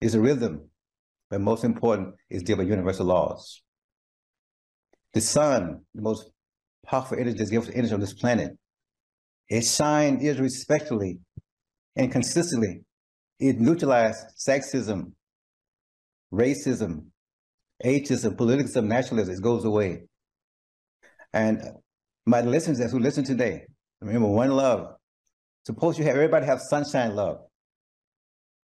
it's 0.00 0.14
a 0.14 0.20
rhythm, 0.20 0.68
but 1.30 1.40
most 1.40 1.64
important 1.64 2.14
is 2.30 2.42
deal 2.42 2.58
with 2.58 2.68
universal 2.68 3.06
laws. 3.06 3.62
The 5.14 5.20
sun, 5.20 5.82
the 5.94 6.02
most 6.02 6.30
powerful 6.86 7.18
energy 7.18 7.38
that 7.38 7.50
gives 7.50 7.70
energy 7.70 7.92
on 7.94 8.00
this 8.00 8.14
planet, 8.14 8.52
it 9.48 9.62
shined 9.62 10.22
irrespectively 10.22 11.20
and 11.96 12.10
consistently. 12.10 12.82
It 13.38 13.58
neutralized 13.58 14.24
sexism, 14.38 15.12
racism, 16.32 17.06
ageism, 17.84 18.36
politicalism, 18.36 18.86
nationalism, 18.86 19.34
it 19.34 19.42
goes 19.42 19.64
away. 19.64 20.04
And 21.32 21.62
my 22.26 22.40
listeners 22.40 22.90
who 22.90 22.98
listen 22.98 23.24
today, 23.24 23.66
remember 24.00 24.28
one 24.28 24.50
love. 24.50 24.96
Suppose 25.66 25.98
you 25.98 26.04
have 26.04 26.14
everybody 26.14 26.46
have 26.46 26.60
sunshine 26.60 27.14
love. 27.14 27.38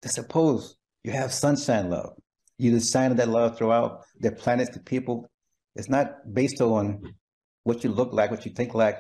Suppose 0.06 0.76
you 1.04 1.12
have 1.12 1.34
sunshine 1.34 1.90
love. 1.90 2.14
You 2.58 2.80
sign 2.80 3.12
of 3.12 3.18
that 3.18 3.30
love 3.30 3.58
throughout 3.58 4.02
the 4.20 4.32
planets, 4.32 4.72
the 4.72 4.82
people. 4.82 5.30
It's 5.76 5.90
not 5.90 6.34
based 6.34 6.62
on 6.62 7.02
what 7.64 7.84
you 7.84 7.92
look 7.92 8.14
like, 8.14 8.30
what 8.30 8.46
you 8.46 8.52
think 8.52 8.74
like. 8.74 8.98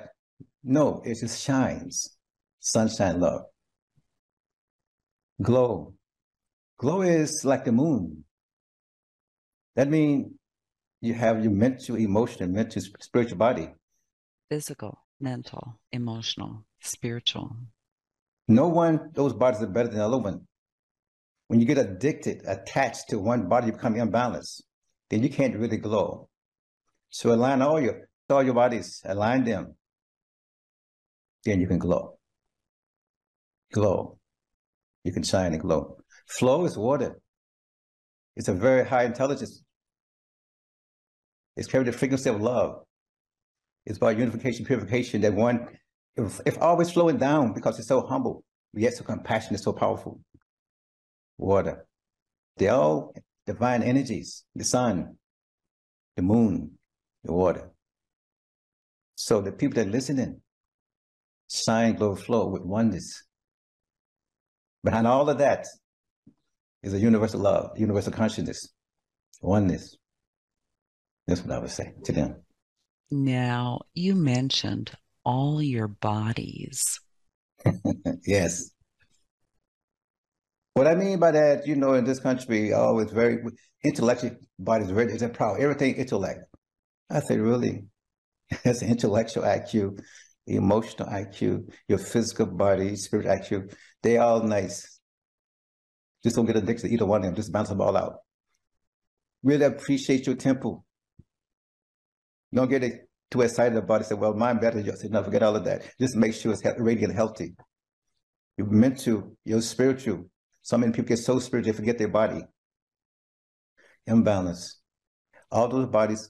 No, 0.63 1.01
it 1.05 1.19
just 1.19 1.43
shines. 1.43 2.17
Sunshine 2.59 3.19
love. 3.19 3.41
Glow. 5.41 5.93
Glow 6.77 7.01
is 7.01 7.43
like 7.45 7.65
the 7.65 7.71
moon. 7.71 8.23
That 9.75 9.89
means 9.89 10.33
you 11.01 11.13
have 11.15 11.43
your 11.43 11.51
mental, 11.51 11.95
emotional, 11.95 12.49
mental, 12.49 12.81
spiritual 12.99 13.37
body. 13.37 13.69
Physical, 14.49 14.99
mental, 15.19 15.79
emotional, 15.91 16.63
spiritual. 16.79 17.55
No 18.47 18.67
one, 18.67 19.09
those 19.13 19.33
bodies 19.33 19.61
are 19.61 19.67
better 19.67 19.89
than 19.89 19.97
the 19.97 20.05
other 20.05 20.17
one. 20.19 20.47
When 21.47 21.59
you 21.59 21.65
get 21.65 21.79
addicted, 21.79 22.43
attached 22.47 23.09
to 23.09 23.19
one 23.19 23.49
body, 23.49 23.67
you 23.67 23.73
become 23.73 23.95
imbalanced. 23.95 24.61
Then 25.09 25.23
you 25.23 25.29
can't 25.29 25.57
really 25.57 25.77
glow. 25.77 26.29
So 27.09 27.33
align 27.33 27.61
all 27.61 27.81
your 27.81 28.07
all 28.29 28.43
your 28.43 28.53
bodies, 28.53 29.01
align 29.03 29.43
them. 29.43 29.75
Then 31.43 31.59
you 31.59 31.67
can 31.67 31.79
glow. 31.79 32.17
Glow. 33.73 34.17
You 35.03 35.11
can 35.11 35.23
shine 35.23 35.51
and 35.51 35.61
glow. 35.61 35.97
Flow 36.27 36.63
is 36.63 36.77
water. 36.77 37.19
It's 38.37 38.47
a 38.47 38.53
very 38.53 38.87
high 38.87 39.03
intelligence. 39.03 39.61
It's 41.61 41.69
carried 41.69 41.85
the 41.85 41.91
frequency 41.91 42.27
of 42.27 42.41
love. 42.41 42.81
It's 43.85 43.97
about 43.97 44.17
unification, 44.17 44.65
purification. 44.65 45.21
That 45.21 45.35
one, 45.35 45.67
if, 46.15 46.41
if 46.43 46.59
always 46.59 46.89
flowing 46.89 47.17
down 47.17 47.53
because 47.53 47.77
it's 47.77 47.87
so 47.87 48.01
humble, 48.01 48.43
yet 48.73 48.95
so 48.95 49.03
compassionate, 49.03 49.61
so 49.61 49.71
powerful 49.71 50.19
water. 51.37 51.85
They're 52.57 52.73
all 52.73 53.13
divine 53.45 53.83
energies, 53.83 54.43
the 54.55 54.63
sun, 54.63 55.17
the 56.15 56.23
moon, 56.23 56.71
the 57.23 57.31
water. 57.31 57.69
So 59.13 59.39
the 59.39 59.51
people 59.51 59.75
that 59.75 59.85
are 59.85 59.91
listening, 59.91 60.41
shine, 61.47 61.93
glow, 61.93 62.15
flow 62.15 62.47
with 62.47 62.63
oneness. 62.63 63.23
Behind 64.83 65.05
all 65.05 65.29
of 65.29 65.37
that 65.37 65.67
is 66.81 66.95
a 66.95 66.99
universal 66.99 67.39
love, 67.39 67.77
universal 67.77 68.13
consciousness, 68.13 68.67
oneness. 69.43 69.95
That's 71.31 71.45
what 71.45 71.55
I 71.55 71.59
would 71.59 71.71
say 71.71 71.93
to 72.03 72.11
them. 72.11 72.35
Now, 73.09 73.79
you 73.93 74.15
mentioned 74.15 74.91
all 75.23 75.61
your 75.61 75.87
bodies. 75.87 76.99
yes. 78.25 78.71
What 80.73 80.87
I 80.87 80.95
mean 80.95 81.19
by 81.19 81.31
that, 81.31 81.65
you 81.65 81.77
know, 81.77 81.93
in 81.93 82.03
this 82.03 82.19
country, 82.19 82.73
oh, 82.73 82.99
it's 82.99 83.13
very 83.13 83.37
intellectual 83.81 84.31
bodies, 84.59 84.89
very 84.89 85.13
it's 85.13 85.23
proud, 85.33 85.61
everything 85.61 85.95
intellect. 85.95 86.41
I 87.09 87.21
say, 87.21 87.37
really? 87.37 87.85
That's 88.65 88.81
intellectual 88.83 89.43
IQ, 89.43 90.01
emotional 90.47 91.07
IQ, 91.07 91.71
your 91.87 91.97
physical 91.97 92.47
body, 92.47 92.97
spiritual 92.97 93.31
IQ. 93.31 93.73
They 94.03 94.17
all 94.17 94.43
nice. 94.43 94.99
Just 96.23 96.35
don't 96.35 96.45
get 96.45 96.57
addicted 96.57 96.89
to 96.89 96.93
either 96.93 97.05
one 97.05 97.21
of 97.21 97.27
them. 97.27 97.35
Just 97.35 97.53
bounce 97.53 97.69
them 97.69 97.79
all 97.79 97.95
out. 97.95 98.15
Really 99.43 99.63
appreciate 99.63 100.27
your 100.27 100.35
temple. 100.35 100.83
Don't 102.53 102.69
get 102.69 102.83
it 102.83 103.09
too 103.29 103.41
excited 103.41 103.77
about 103.77 104.01
it. 104.01 104.05
Say, 104.05 104.15
well, 104.15 104.33
mine 104.33 104.59
better. 104.59 104.81
Just 104.81 105.05
enough. 105.05 105.25
Forget 105.25 105.43
all 105.43 105.55
of 105.55 105.63
that. 105.65 105.83
Just 105.99 106.15
make 106.15 106.33
sure 106.33 106.51
it's 106.51 106.63
radiant, 106.77 107.15
healthy. 107.15 107.53
You're 108.57 108.67
meant 108.67 108.99
to. 109.01 109.35
You're 109.45 109.61
spiritual. 109.61 110.25
So 110.61 110.77
many 110.77 110.91
people 110.91 111.07
get 111.07 111.17
so 111.17 111.39
spiritual 111.39 111.71
they 111.71 111.77
forget 111.77 111.97
their 111.97 112.07
body. 112.07 112.43
Imbalance. 114.05 114.79
All 115.49 115.67
those 115.67 115.87
bodies 115.87 116.29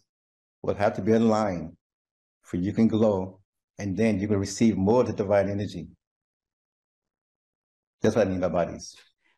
will 0.62 0.76
have 0.76 0.96
to 0.96 1.02
be 1.02 1.14
in 1.14 1.28
line 1.28 1.76
for 2.42 2.58
you 2.58 2.74
can 2.74 2.88
glow, 2.88 3.40
and 3.78 3.96
then 3.96 4.20
you 4.20 4.28
can 4.28 4.38
receive 4.38 4.78
more 4.78 5.02
of 5.02 5.08
the 5.08 5.14
divine 5.14 5.50
energy. 5.50 5.88
That's 8.02 8.16
what 8.16 8.28
I 8.28 8.30
mean 8.30 8.40
by 8.40 8.50
bodies. 8.50 8.96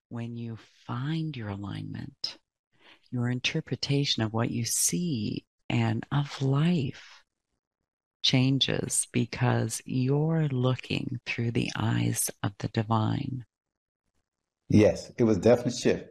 When 0.09 0.35
you 0.35 0.57
find 0.87 1.35
your 1.35 1.49
alignment, 1.49 2.37
your 3.11 3.29
interpretation 3.29 4.23
of 4.23 4.33
what 4.33 4.49
you 4.49 4.65
see 4.65 5.45
and 5.69 6.05
of 6.11 6.41
life 6.41 7.23
changes 8.21 9.07
because 9.11 9.81
you're 9.85 10.47
looking 10.49 11.19
through 11.25 11.51
the 11.51 11.69
eyes 11.75 12.29
of 12.41 12.53
the 12.59 12.69
divine. 12.69 13.45
Yes, 14.69 15.11
it 15.17 15.23
was 15.23 15.37
definitely 15.37 15.73
shift. 15.73 16.05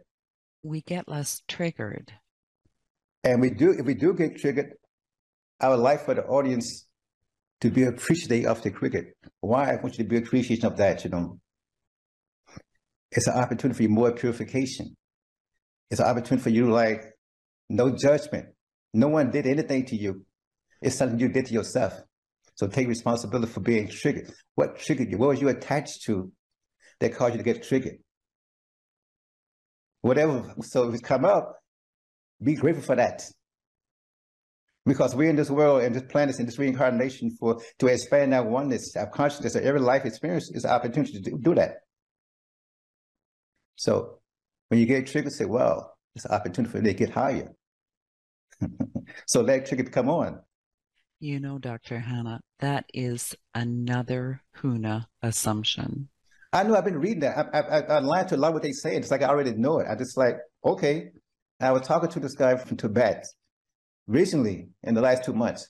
We 0.62 0.83
get 0.83 1.09
less 1.09 1.43
triggered. 1.49 2.12
And 3.25 3.41
we 3.41 3.51
do, 3.51 3.71
if 3.71 3.87
we 3.87 3.95
do 3.95 4.15
get 4.15 4.38
triggered, 4.38 4.75
I 5.61 5.69
would 5.69 5.81
like 5.81 6.05
for 6.05 6.15
the 6.15 6.25
audience 6.25 6.87
to 7.61 7.71
be 7.71 7.85
appreciative 7.85 8.47
of 8.47 8.62
the 8.62 8.71
cricket. 8.71 9.17
Why 9.41 9.71
I 9.71 9.77
want 9.77 9.97
you 9.99 10.05
to 10.05 10.11
be 10.11 10.19
appreciative 10.19 10.73
of 10.73 10.77
that, 10.79 11.05
you 11.05 11.11
know. 11.11 11.38
It's 13.11 13.27
an 13.27 13.35
opportunity 13.35 13.87
for 13.87 13.93
more 13.93 14.12
purification. 14.12 14.97
It's 15.91 16.01
an 16.01 16.07
opportunity 16.07 16.43
for 16.43 16.51
you 16.51 16.71
like 16.71 17.05
no 17.69 17.97
judgment. 17.97 18.47
No 18.93 19.09
one 19.09 19.31
did 19.31 19.47
anything 19.47 19.87
to 19.87 19.97
you. 19.97 20.25
It's 20.81 20.97
something 20.97 21.19
you 21.19 21.29
did 21.29 21.47
to 21.47 21.55
yourself. 21.55 22.01
So 22.55 22.67
take 22.67 22.89
responsibility 22.89 23.51
for 23.51 23.61
being 23.61 23.89
triggered. 23.89 24.33
What 24.55 24.79
triggered 24.79 25.11
you? 25.11 25.19
What 25.19 25.31
was 25.31 25.41
you 25.41 25.49
attached 25.49 26.03
to 26.05 26.31
that 27.01 27.15
caused 27.15 27.35
you 27.35 27.39
to 27.39 27.45
get 27.45 27.63
triggered? 27.63 27.99
whatever. 30.03 30.55
So 30.63 30.89
if 30.89 30.95
it's 30.95 31.03
come 31.03 31.25
up, 31.25 31.59
be 32.43 32.55
grateful 32.55 32.85
for 32.85 32.97
that. 32.97 33.25
Because 34.85 35.15
we're 35.15 35.31
in 35.31 35.37
this 35.37 35.51
world 35.51 35.83
and 35.83 35.95
this 35.95 36.03
planet 36.03 36.39
and 36.41 36.47
this 36.47 36.59
reincarnation 36.59 37.37
for 37.39 37.63
to 37.79 37.87
expand 37.87 38.35
our 38.35 38.45
oneness, 38.45 38.97
our 38.97 39.07
consciousness, 39.07 39.55
every 39.55 39.81
life 39.81 40.05
experience 40.05 40.51
is 40.53 40.65
an 40.65 40.73
opportunity 40.73 41.23
to 41.23 41.39
do 41.39 41.55
that. 41.55 41.77
So 43.77 44.19
when 44.69 44.81
you 44.81 44.87
get 44.87 45.07
triggered, 45.07 45.33
say, 45.33 45.45
well, 45.45 45.97
it's 46.17 46.25
an 46.25 46.33
opportunity 46.33 46.73
for 46.73 46.79
me 46.79 46.91
to 46.91 46.95
get 46.95 47.11
higher. 47.11 47.53
So 49.27 49.42
let 49.42 49.66
trigger 49.66 49.85
come 49.85 50.09
on. 50.09 50.40
You 51.20 51.38
know, 51.38 51.59
Dr. 51.59 52.01
Hannah, 52.01 52.40
that 52.59 52.87
is 52.92 53.35
another 53.55 54.42
Huna 54.59 55.07
assumption. 55.22 56.09
I 56.53 56.64
know 56.64 56.75
I've 56.75 56.85
been 56.85 56.98
reading 56.98 57.20
that. 57.20 57.48
I, 57.55 57.61
I, 57.61 57.81
I 57.81 57.98
lied 58.01 58.29
to 58.29 58.37
a 58.37 58.38
lot 58.38 58.48
of 58.48 58.55
what 58.55 58.62
they 58.62 58.72
say. 58.72 58.96
It's 58.96 59.11
like 59.11 59.22
I 59.22 59.29
already 59.29 59.53
know 59.53 59.79
it. 59.79 59.87
I 59.88 59.94
just 59.94 60.16
like, 60.16 60.37
okay. 60.64 61.11
And 61.61 61.68
I 61.68 61.72
was 61.72 61.83
talking 61.83 62.11
to 62.11 62.20
this 62.20 62.35
guy 62.35 62.57
from 62.57 62.77
Tibet 62.77 63.25
recently 64.07 64.68
in 64.83 64.94
the 64.94 65.01
last 65.01 65.25
two 65.25 65.33
months. 65.33 65.68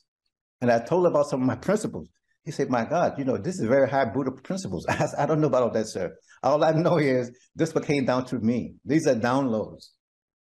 And 0.61 0.73
I 0.73 0.79
told 0.79 1.05
him 1.05 1.13
about 1.13 1.29
some 1.29 1.43
of 1.43 1.47
my 1.47 1.57
principles. 1.57 2.09
He 2.45 2.51
said, 2.51 2.71
my 2.71 2.85
God, 2.85 3.19
you 3.19 3.25
know, 3.25 3.37
this 3.37 3.61
is 3.61 3.69
very 3.69 3.89
high 3.89 4.07
Buddha 4.07 4.33
principles. 4.33 4.87
I, 4.89 5.07
I 5.19 5.27
don't 5.27 5.41
know 5.41 5.47
about 5.47 5.63
all 5.63 5.71
that, 5.71 5.87
sir. 5.87 6.17
All 6.43 6.65
I 6.65 6.73
know 6.73 6.97
is 6.99 7.31
this 7.55 7.75
what 7.75 7.87
came 7.87 8.05
down 8.05 8.25
to 8.27 8.39
me. 8.39 8.75
These 8.85 9.07
are 9.07 9.15
downloads. 9.15 9.91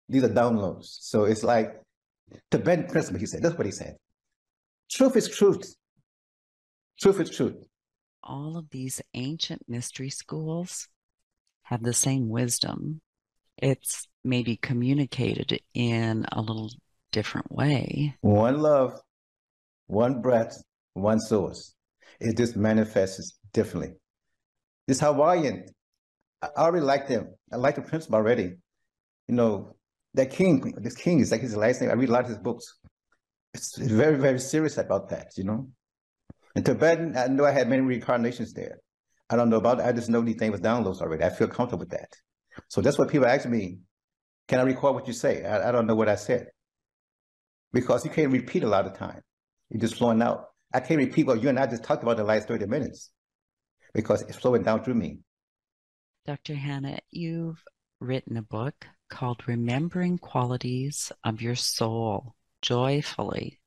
These 0.09 0.25
are 0.25 0.29
downloads. 0.29 0.87
So 1.01 1.25
it's 1.25 1.43
like 1.43 1.81
Tibetan 2.51 2.87
principle, 2.87 3.21
he 3.21 3.27
said. 3.27 3.43
That's 3.43 3.57
what 3.57 3.67
he 3.67 3.73
said. 3.73 3.97
Truth 4.91 5.17
is 5.17 5.29
truth. 5.29 5.75
Truth 6.99 7.21
is 7.21 7.31
truth 7.31 7.67
all 8.27 8.57
of 8.57 8.69
these 8.71 9.01
ancient 9.15 9.63
mystery 9.69 10.11
schools 10.11 10.89
have 11.63 11.83
the 11.83 11.93
same 11.93 12.29
wisdom. 12.29 13.01
It's 13.57 14.07
maybe 14.25 14.57
communicated 14.57 15.61
in 15.73 16.27
a 16.33 16.41
little 16.41 16.71
different 17.13 17.51
way. 17.51 18.17
One 18.21 18.61
love, 18.61 19.01
one 19.87 20.21
breath, 20.21 20.63
one 20.95 21.21
source. 21.21 21.75
It 22.21 22.37
just 22.37 22.57
manifests 22.57 23.39
differently. 23.53 23.95
This 24.87 25.01
Hawaiian, 25.01 25.67
I 26.43 26.49
already 26.57 26.85
like 26.85 27.09
them. 27.09 27.35
I 27.53 27.57
like 27.57 27.77
the 27.77 27.83
principle 27.83 28.17
already. 28.17 28.57
You 29.29 29.35
know, 29.35 29.77
that 30.17 30.31
king, 30.31 30.75
this 30.79 30.97
king 30.97 31.21
is 31.21 31.31
like 31.31 31.43
his 31.43 31.57
last 31.57 31.81
name. 31.81 31.91
I 31.91 31.95
read 31.95 32.09
a 32.09 32.13
lot 32.13 32.25
of 32.25 32.31
his 32.31 32.39
books. 32.39 32.79
It's 33.55 33.77
very, 33.77 34.17
very 34.17 34.41
serious 34.41 34.79
about 34.79 35.11
that, 35.11 35.33
you 35.37 35.45
know. 35.45 35.69
In 36.55 36.65
Tibetan, 36.65 37.17
I 37.17 37.27
know 37.27 37.45
I 37.45 37.53
had 37.53 37.69
many 37.69 37.83
reincarnations 37.83 38.55
there. 38.55 38.79
I 39.29 39.37
don't 39.37 39.51
know 39.51 39.59
about 39.59 39.81
it. 39.81 39.87
I 39.87 39.93
just 39.93 40.09
know 40.09 40.23
these 40.23 40.37
things 40.37 40.53
was 40.53 40.61
downloads 40.61 41.03
already. 41.03 41.23
I 41.23 41.31
feel 41.31 41.49
comfortable 41.49 41.81
with 41.81 41.91
that. 41.91 42.09
So 42.69 42.81
that's 42.81 42.99
what 42.99 43.11
people 43.11 43.27
ask 43.27 43.47
me, 43.47 43.79
can 44.49 44.59
I 44.59 44.63
record 44.63 44.95
what 44.95 45.07
you 45.07 45.13
say? 45.13 45.45
I, 45.45 45.69
I 45.69 45.73
don't 45.73 45.87
know 45.87 45.95
what 45.95 46.09
I 46.09 46.15
said. 46.15 46.49
Because 47.73 48.05
you 48.05 48.11
can't 48.11 48.33
repeat 48.33 48.63
a 48.63 48.69
lot 48.69 48.87
of 48.87 48.97
time. 48.97 49.21
You're 49.69 49.81
just 49.81 49.97
flowing 49.97 50.23
out. 50.23 50.47
I 50.73 50.81
can't 50.81 50.99
repeat 50.99 51.27
what 51.27 51.43
you 51.43 51.51
and 51.51 51.59
I 51.59 51.67
just 51.67 51.85
talked 51.85 52.03
about 52.03 52.17
the 52.17 52.25
last 52.25 52.49
30 52.49 52.67
minutes 52.67 53.11
because 53.93 54.23
it's 54.23 54.37
flowing 54.37 54.63
down 54.63 54.83
through 54.83 54.95
me. 54.95 55.19
Dr. 56.25 56.55
Hannah, 56.55 57.01
you've 57.11 57.63
written 58.01 58.37
a 58.37 58.43
book 58.43 58.87
called 59.09 59.47
Remembering 59.47 60.19
Qualities 60.19 61.13
of 61.25 61.41
Your 61.41 61.55
Soul 61.55 62.35
Joyfully 62.63 63.61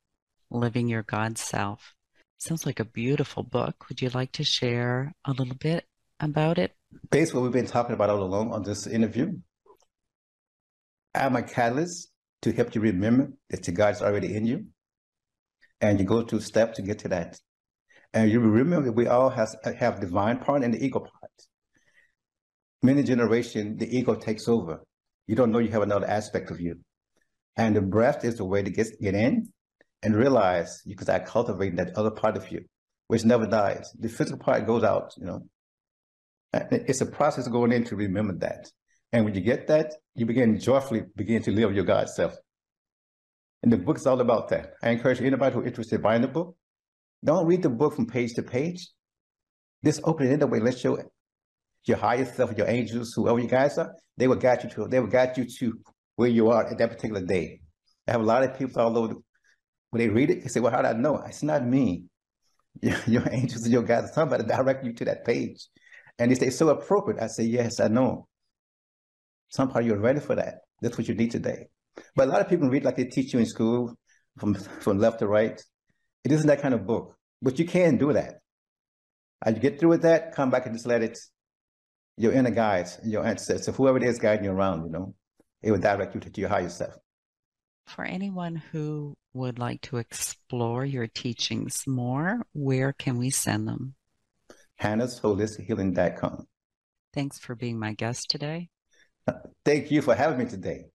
Living 0.49 0.88
Your 0.88 1.04
God 1.04 1.38
Self. 1.38 1.93
Sounds 2.38 2.65
like 2.65 2.80
a 2.80 2.86
beautiful 2.86 3.43
book. 3.43 3.88
Would 3.89 4.02
you 4.02 4.10
like 4.10 4.32
to 4.34 4.43
share 4.43 5.13
a 5.25 5.32
little 5.32 5.56
bit 5.56 5.86
about 6.19 6.58
it? 6.58 6.73
Basically, 7.12 7.39
what 7.39 7.43
we've 7.45 7.62
been 7.62 7.71
talking 7.71 7.93
about 7.93 8.10
all 8.10 8.23
along 8.23 8.52
on 8.52 8.63
this 8.63 8.88
interview. 8.88 9.34
I'm 11.13 11.36
a 11.36 11.43
catalyst 11.43 12.10
to 12.41 12.52
help 12.52 12.75
you 12.75 12.82
remember 12.82 13.34
that 13.49 13.67
your 13.67 13.75
God 13.75 13.95
is 13.95 14.02
already 14.02 14.36
in 14.36 14.45
you. 14.45 14.65
And 15.82 15.99
you 15.99 16.06
go 16.06 16.21
through 16.21 16.41
steps 16.41 16.78
to 16.78 16.82
get 16.82 16.99
to 16.99 17.08
that. 17.10 17.39
And 18.13 18.30
you 18.30 18.39
remember 18.39 18.91
we 18.91 19.08
all 19.08 19.30
have, 19.30 19.56
have 19.78 20.02
divine 20.02 20.39
part 20.39 20.63
and 20.63 20.73
the 20.73 20.84
ego 20.84 20.99
part. 20.99 21.32
Many 22.82 23.04
generations, 23.04 23.80
the 23.80 23.97
ego 23.97 24.15
takes 24.15 24.47
over. 24.47 24.82
You 25.29 25.35
don't 25.35 25.51
know 25.51 25.59
you 25.59 25.69
have 25.69 25.83
another 25.83 26.07
aspect 26.07 26.49
of 26.49 26.59
you. 26.59 26.79
And 27.55 27.75
the 27.75 27.81
breath 27.81 28.25
is 28.25 28.37
the 28.37 28.45
way 28.45 28.63
to 28.63 28.71
get, 28.71 28.99
get 28.99 29.13
in 29.13 29.49
and 30.01 30.15
realize 30.15 30.81
you 30.85 30.95
can 30.95 31.05
start 31.05 31.27
cultivating 31.27 31.75
that 31.75 31.95
other 31.95 32.09
part 32.09 32.35
of 32.35 32.51
you, 32.51 32.61
which 33.09 33.23
never 33.23 33.45
dies. 33.45 33.93
The 33.99 34.09
physical 34.09 34.39
part 34.39 34.65
goes 34.65 34.83
out, 34.83 35.13
you 35.17 35.27
know. 35.27 35.41
It's 36.51 37.01
a 37.01 37.05
process 37.05 37.47
going 37.47 37.71
in 37.71 37.83
to 37.83 37.95
remember 37.95 38.33
that. 38.39 38.71
And 39.13 39.23
when 39.23 39.35
you 39.35 39.41
get 39.41 39.67
that, 39.67 39.93
you 40.15 40.25
begin 40.25 40.59
joyfully 40.59 41.03
begin 41.15 41.43
to 41.43 41.51
live 41.51 41.75
your 41.75 41.85
God 41.85 42.09
self. 42.09 42.35
And 43.61 43.71
the 43.71 43.77
book 43.77 43.97
is 43.97 44.07
all 44.07 44.21
about 44.21 44.49
that. 44.49 44.73
I 44.81 44.89
encourage 44.89 45.21
anybody 45.21 45.53
who's 45.53 45.67
interested 45.67 45.97
in 45.97 46.01
buying 46.01 46.23
the 46.23 46.27
book. 46.27 46.57
Don't 47.23 47.45
read 47.45 47.61
the 47.61 47.69
book 47.69 47.93
from 47.93 48.07
page 48.07 48.33
to 48.33 48.41
page. 48.41 48.89
Just 49.85 50.01
open 50.05 50.25
it 50.25 50.33
in 50.33 50.39
the 50.39 50.47
way. 50.47 50.59
Let 50.59 50.83
your 50.83 51.05
your 51.89 51.97
higher 51.97 52.25
self, 52.25 52.58
your 52.58 52.67
angels, 52.67 53.13
whoever 53.13 53.39
you 53.39 53.47
guys 53.47 53.78
are, 53.78 53.93
they 54.17 54.28
will 54.28 54.36
guide 54.36 54.63
you 54.63 54.69
to 54.69 54.88
they 54.88 54.99
will 54.99 55.08
guide 55.08 55.38
you 55.38 55.45
to 55.45 55.80
where 56.15 56.30
you 56.30 56.49
are 56.49 56.65
at 56.65 56.78
that 56.78 56.89
particular 56.89 57.21
day. 57.25 57.60
I 58.08 58.12
have 58.12 58.21
a 58.21 58.25
lot 58.25 58.43
of 58.43 58.58
people 58.58 58.82
all 58.82 58.97
over 58.97 59.15
when 59.91 59.99
they 59.99 60.10
read 60.10 60.30
it, 60.30 60.43
they 60.43 60.49
say, 60.49 60.60
Well, 60.60 60.71
how 60.71 60.82
do 60.82 60.88
I 60.88 60.93
know? 60.93 61.17
It's 61.25 61.43
not 61.43 61.65
me. 61.65 62.06
Your, 62.82 62.97
your 63.08 63.23
angels 63.30 63.63
and 63.63 63.73
your 63.73 63.82
guides, 63.82 64.13
somebody 64.13 64.43
direct 64.43 64.86
you 64.86 64.93
to 64.93 65.06
that 65.06 65.25
page. 65.25 65.67
And 66.17 66.32
they 66.32 66.36
say, 66.36 66.49
So 66.49 66.69
appropriate. 66.69 67.21
I 67.21 67.28
say, 67.28 67.43
Yes, 67.43 67.80
I 67.80 67.88
know. 67.88 68.28
Some 69.49 69.69
part 69.69 69.86
you're 69.86 69.99
ready 69.99 70.19
for 70.19 70.36
that. 70.36 70.60
That's 70.82 70.97
what 70.97 71.08
you 71.08 71.15
need 71.15 71.32
today. 71.32 71.67
But 72.15 72.28
a 72.28 72.32
lot 72.32 72.41
of 72.41 72.47
people 72.47 72.69
read 72.69 72.86
like 72.86 72.95
they 72.95 73.06
teach 73.06 73.34
you 73.34 73.39
in 73.39 73.47
school 73.47 73.95
from, 74.38 74.54
from 74.54 74.99
left 74.99 75.19
to 75.19 75.28
right. 75.28 75.60
It 76.23 76.32
isn't 76.32 76.47
that 76.47 76.62
kind 76.62 76.73
of 76.73 76.86
book, 76.86 77.15
but 77.41 77.58
you 77.58 77.65
can 77.65 77.97
do 77.97 78.13
that. 78.13 78.36
As 79.43 79.56
you 79.56 79.60
get 79.60 79.80
through 79.80 79.89
with 79.89 80.04
that, 80.04 80.34
come 80.36 80.49
back 80.49 80.65
and 80.65 80.75
just 80.75 80.86
let 80.86 81.02
it, 81.02 81.17
your 82.19 82.34
inner 82.34 82.51
guides, 82.51 82.99
your 83.05 83.25
ancestors, 83.25 83.73
whoever 83.77 83.97
it 83.97 84.03
is 84.03 84.19
guiding 84.19 84.43
you 84.43 84.51
around, 84.51 84.84
you 84.84 84.91
know, 84.91 85.15
it 85.62 85.71
will 85.71 85.79
direct 85.79 86.13
you 86.13 86.19
to, 86.19 86.41
your 86.41 86.49
higher 86.49 86.67
self. 86.67 86.93
For 87.88 88.03
anyone 88.03 88.58
who 88.58 89.15
would 89.34 89.58
like 89.58 89.79
to 89.84 89.97
explore 89.97 90.84
your 90.84 91.08
teachings 91.08 91.86
more, 91.88 92.41
where 92.51 92.91
can 92.91 93.17
we 93.17 93.29
send 93.29 93.69
them? 93.69 93.95
Hannah's 94.75 95.19
Holistic 95.21 95.65
Healing.com. 95.65 96.45
Thanks 97.13 97.39
for 97.39 97.55
being 97.55 97.79
my 97.79 97.93
guest 97.93 98.29
today. 98.29 98.67
Uh, 99.25 99.34
thank 99.63 99.89
you 99.89 100.01
for 100.01 100.13
having 100.13 100.39
me 100.39 100.45
today. 100.45 100.88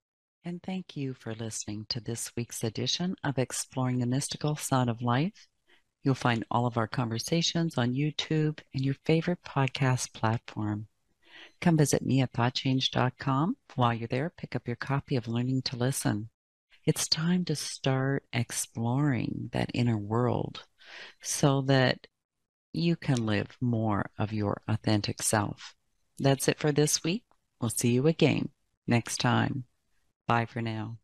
And 0.44 0.62
thank 0.62 0.94
you 0.94 1.14
for 1.14 1.34
listening 1.34 1.86
to 1.88 2.00
this 2.00 2.30
week's 2.36 2.62
edition 2.62 3.16
of 3.24 3.38
Exploring 3.38 3.98
the 3.98 4.06
Mystical 4.06 4.56
Side 4.56 4.90
of 4.90 5.00
Life. 5.00 5.48
You'll 6.02 6.14
find 6.14 6.44
all 6.50 6.66
of 6.66 6.76
our 6.76 6.86
conversations 6.86 7.78
on 7.78 7.94
YouTube 7.94 8.60
and 8.74 8.84
your 8.84 8.96
favorite 9.06 9.38
podcast 9.42 10.12
platform. 10.12 10.86
Come 11.64 11.78
visit 11.78 12.04
me 12.04 12.20
at 12.20 12.34
thoughtchange.com. 12.34 13.56
While 13.74 13.94
you're 13.94 14.06
there, 14.06 14.30
pick 14.36 14.54
up 14.54 14.66
your 14.66 14.76
copy 14.76 15.16
of 15.16 15.26
Learning 15.26 15.62
to 15.62 15.76
Listen. 15.76 16.28
It's 16.84 17.08
time 17.08 17.46
to 17.46 17.56
start 17.56 18.24
exploring 18.34 19.48
that 19.54 19.70
inner 19.72 19.96
world 19.96 20.66
so 21.22 21.62
that 21.62 22.06
you 22.74 22.96
can 22.96 23.24
live 23.24 23.56
more 23.62 24.10
of 24.18 24.30
your 24.30 24.60
authentic 24.68 25.22
self. 25.22 25.74
That's 26.18 26.48
it 26.48 26.58
for 26.58 26.70
this 26.70 27.02
week. 27.02 27.24
We'll 27.62 27.70
see 27.70 27.92
you 27.92 28.08
again 28.08 28.50
next 28.86 29.16
time. 29.16 29.64
Bye 30.28 30.44
for 30.44 30.60
now. 30.60 30.98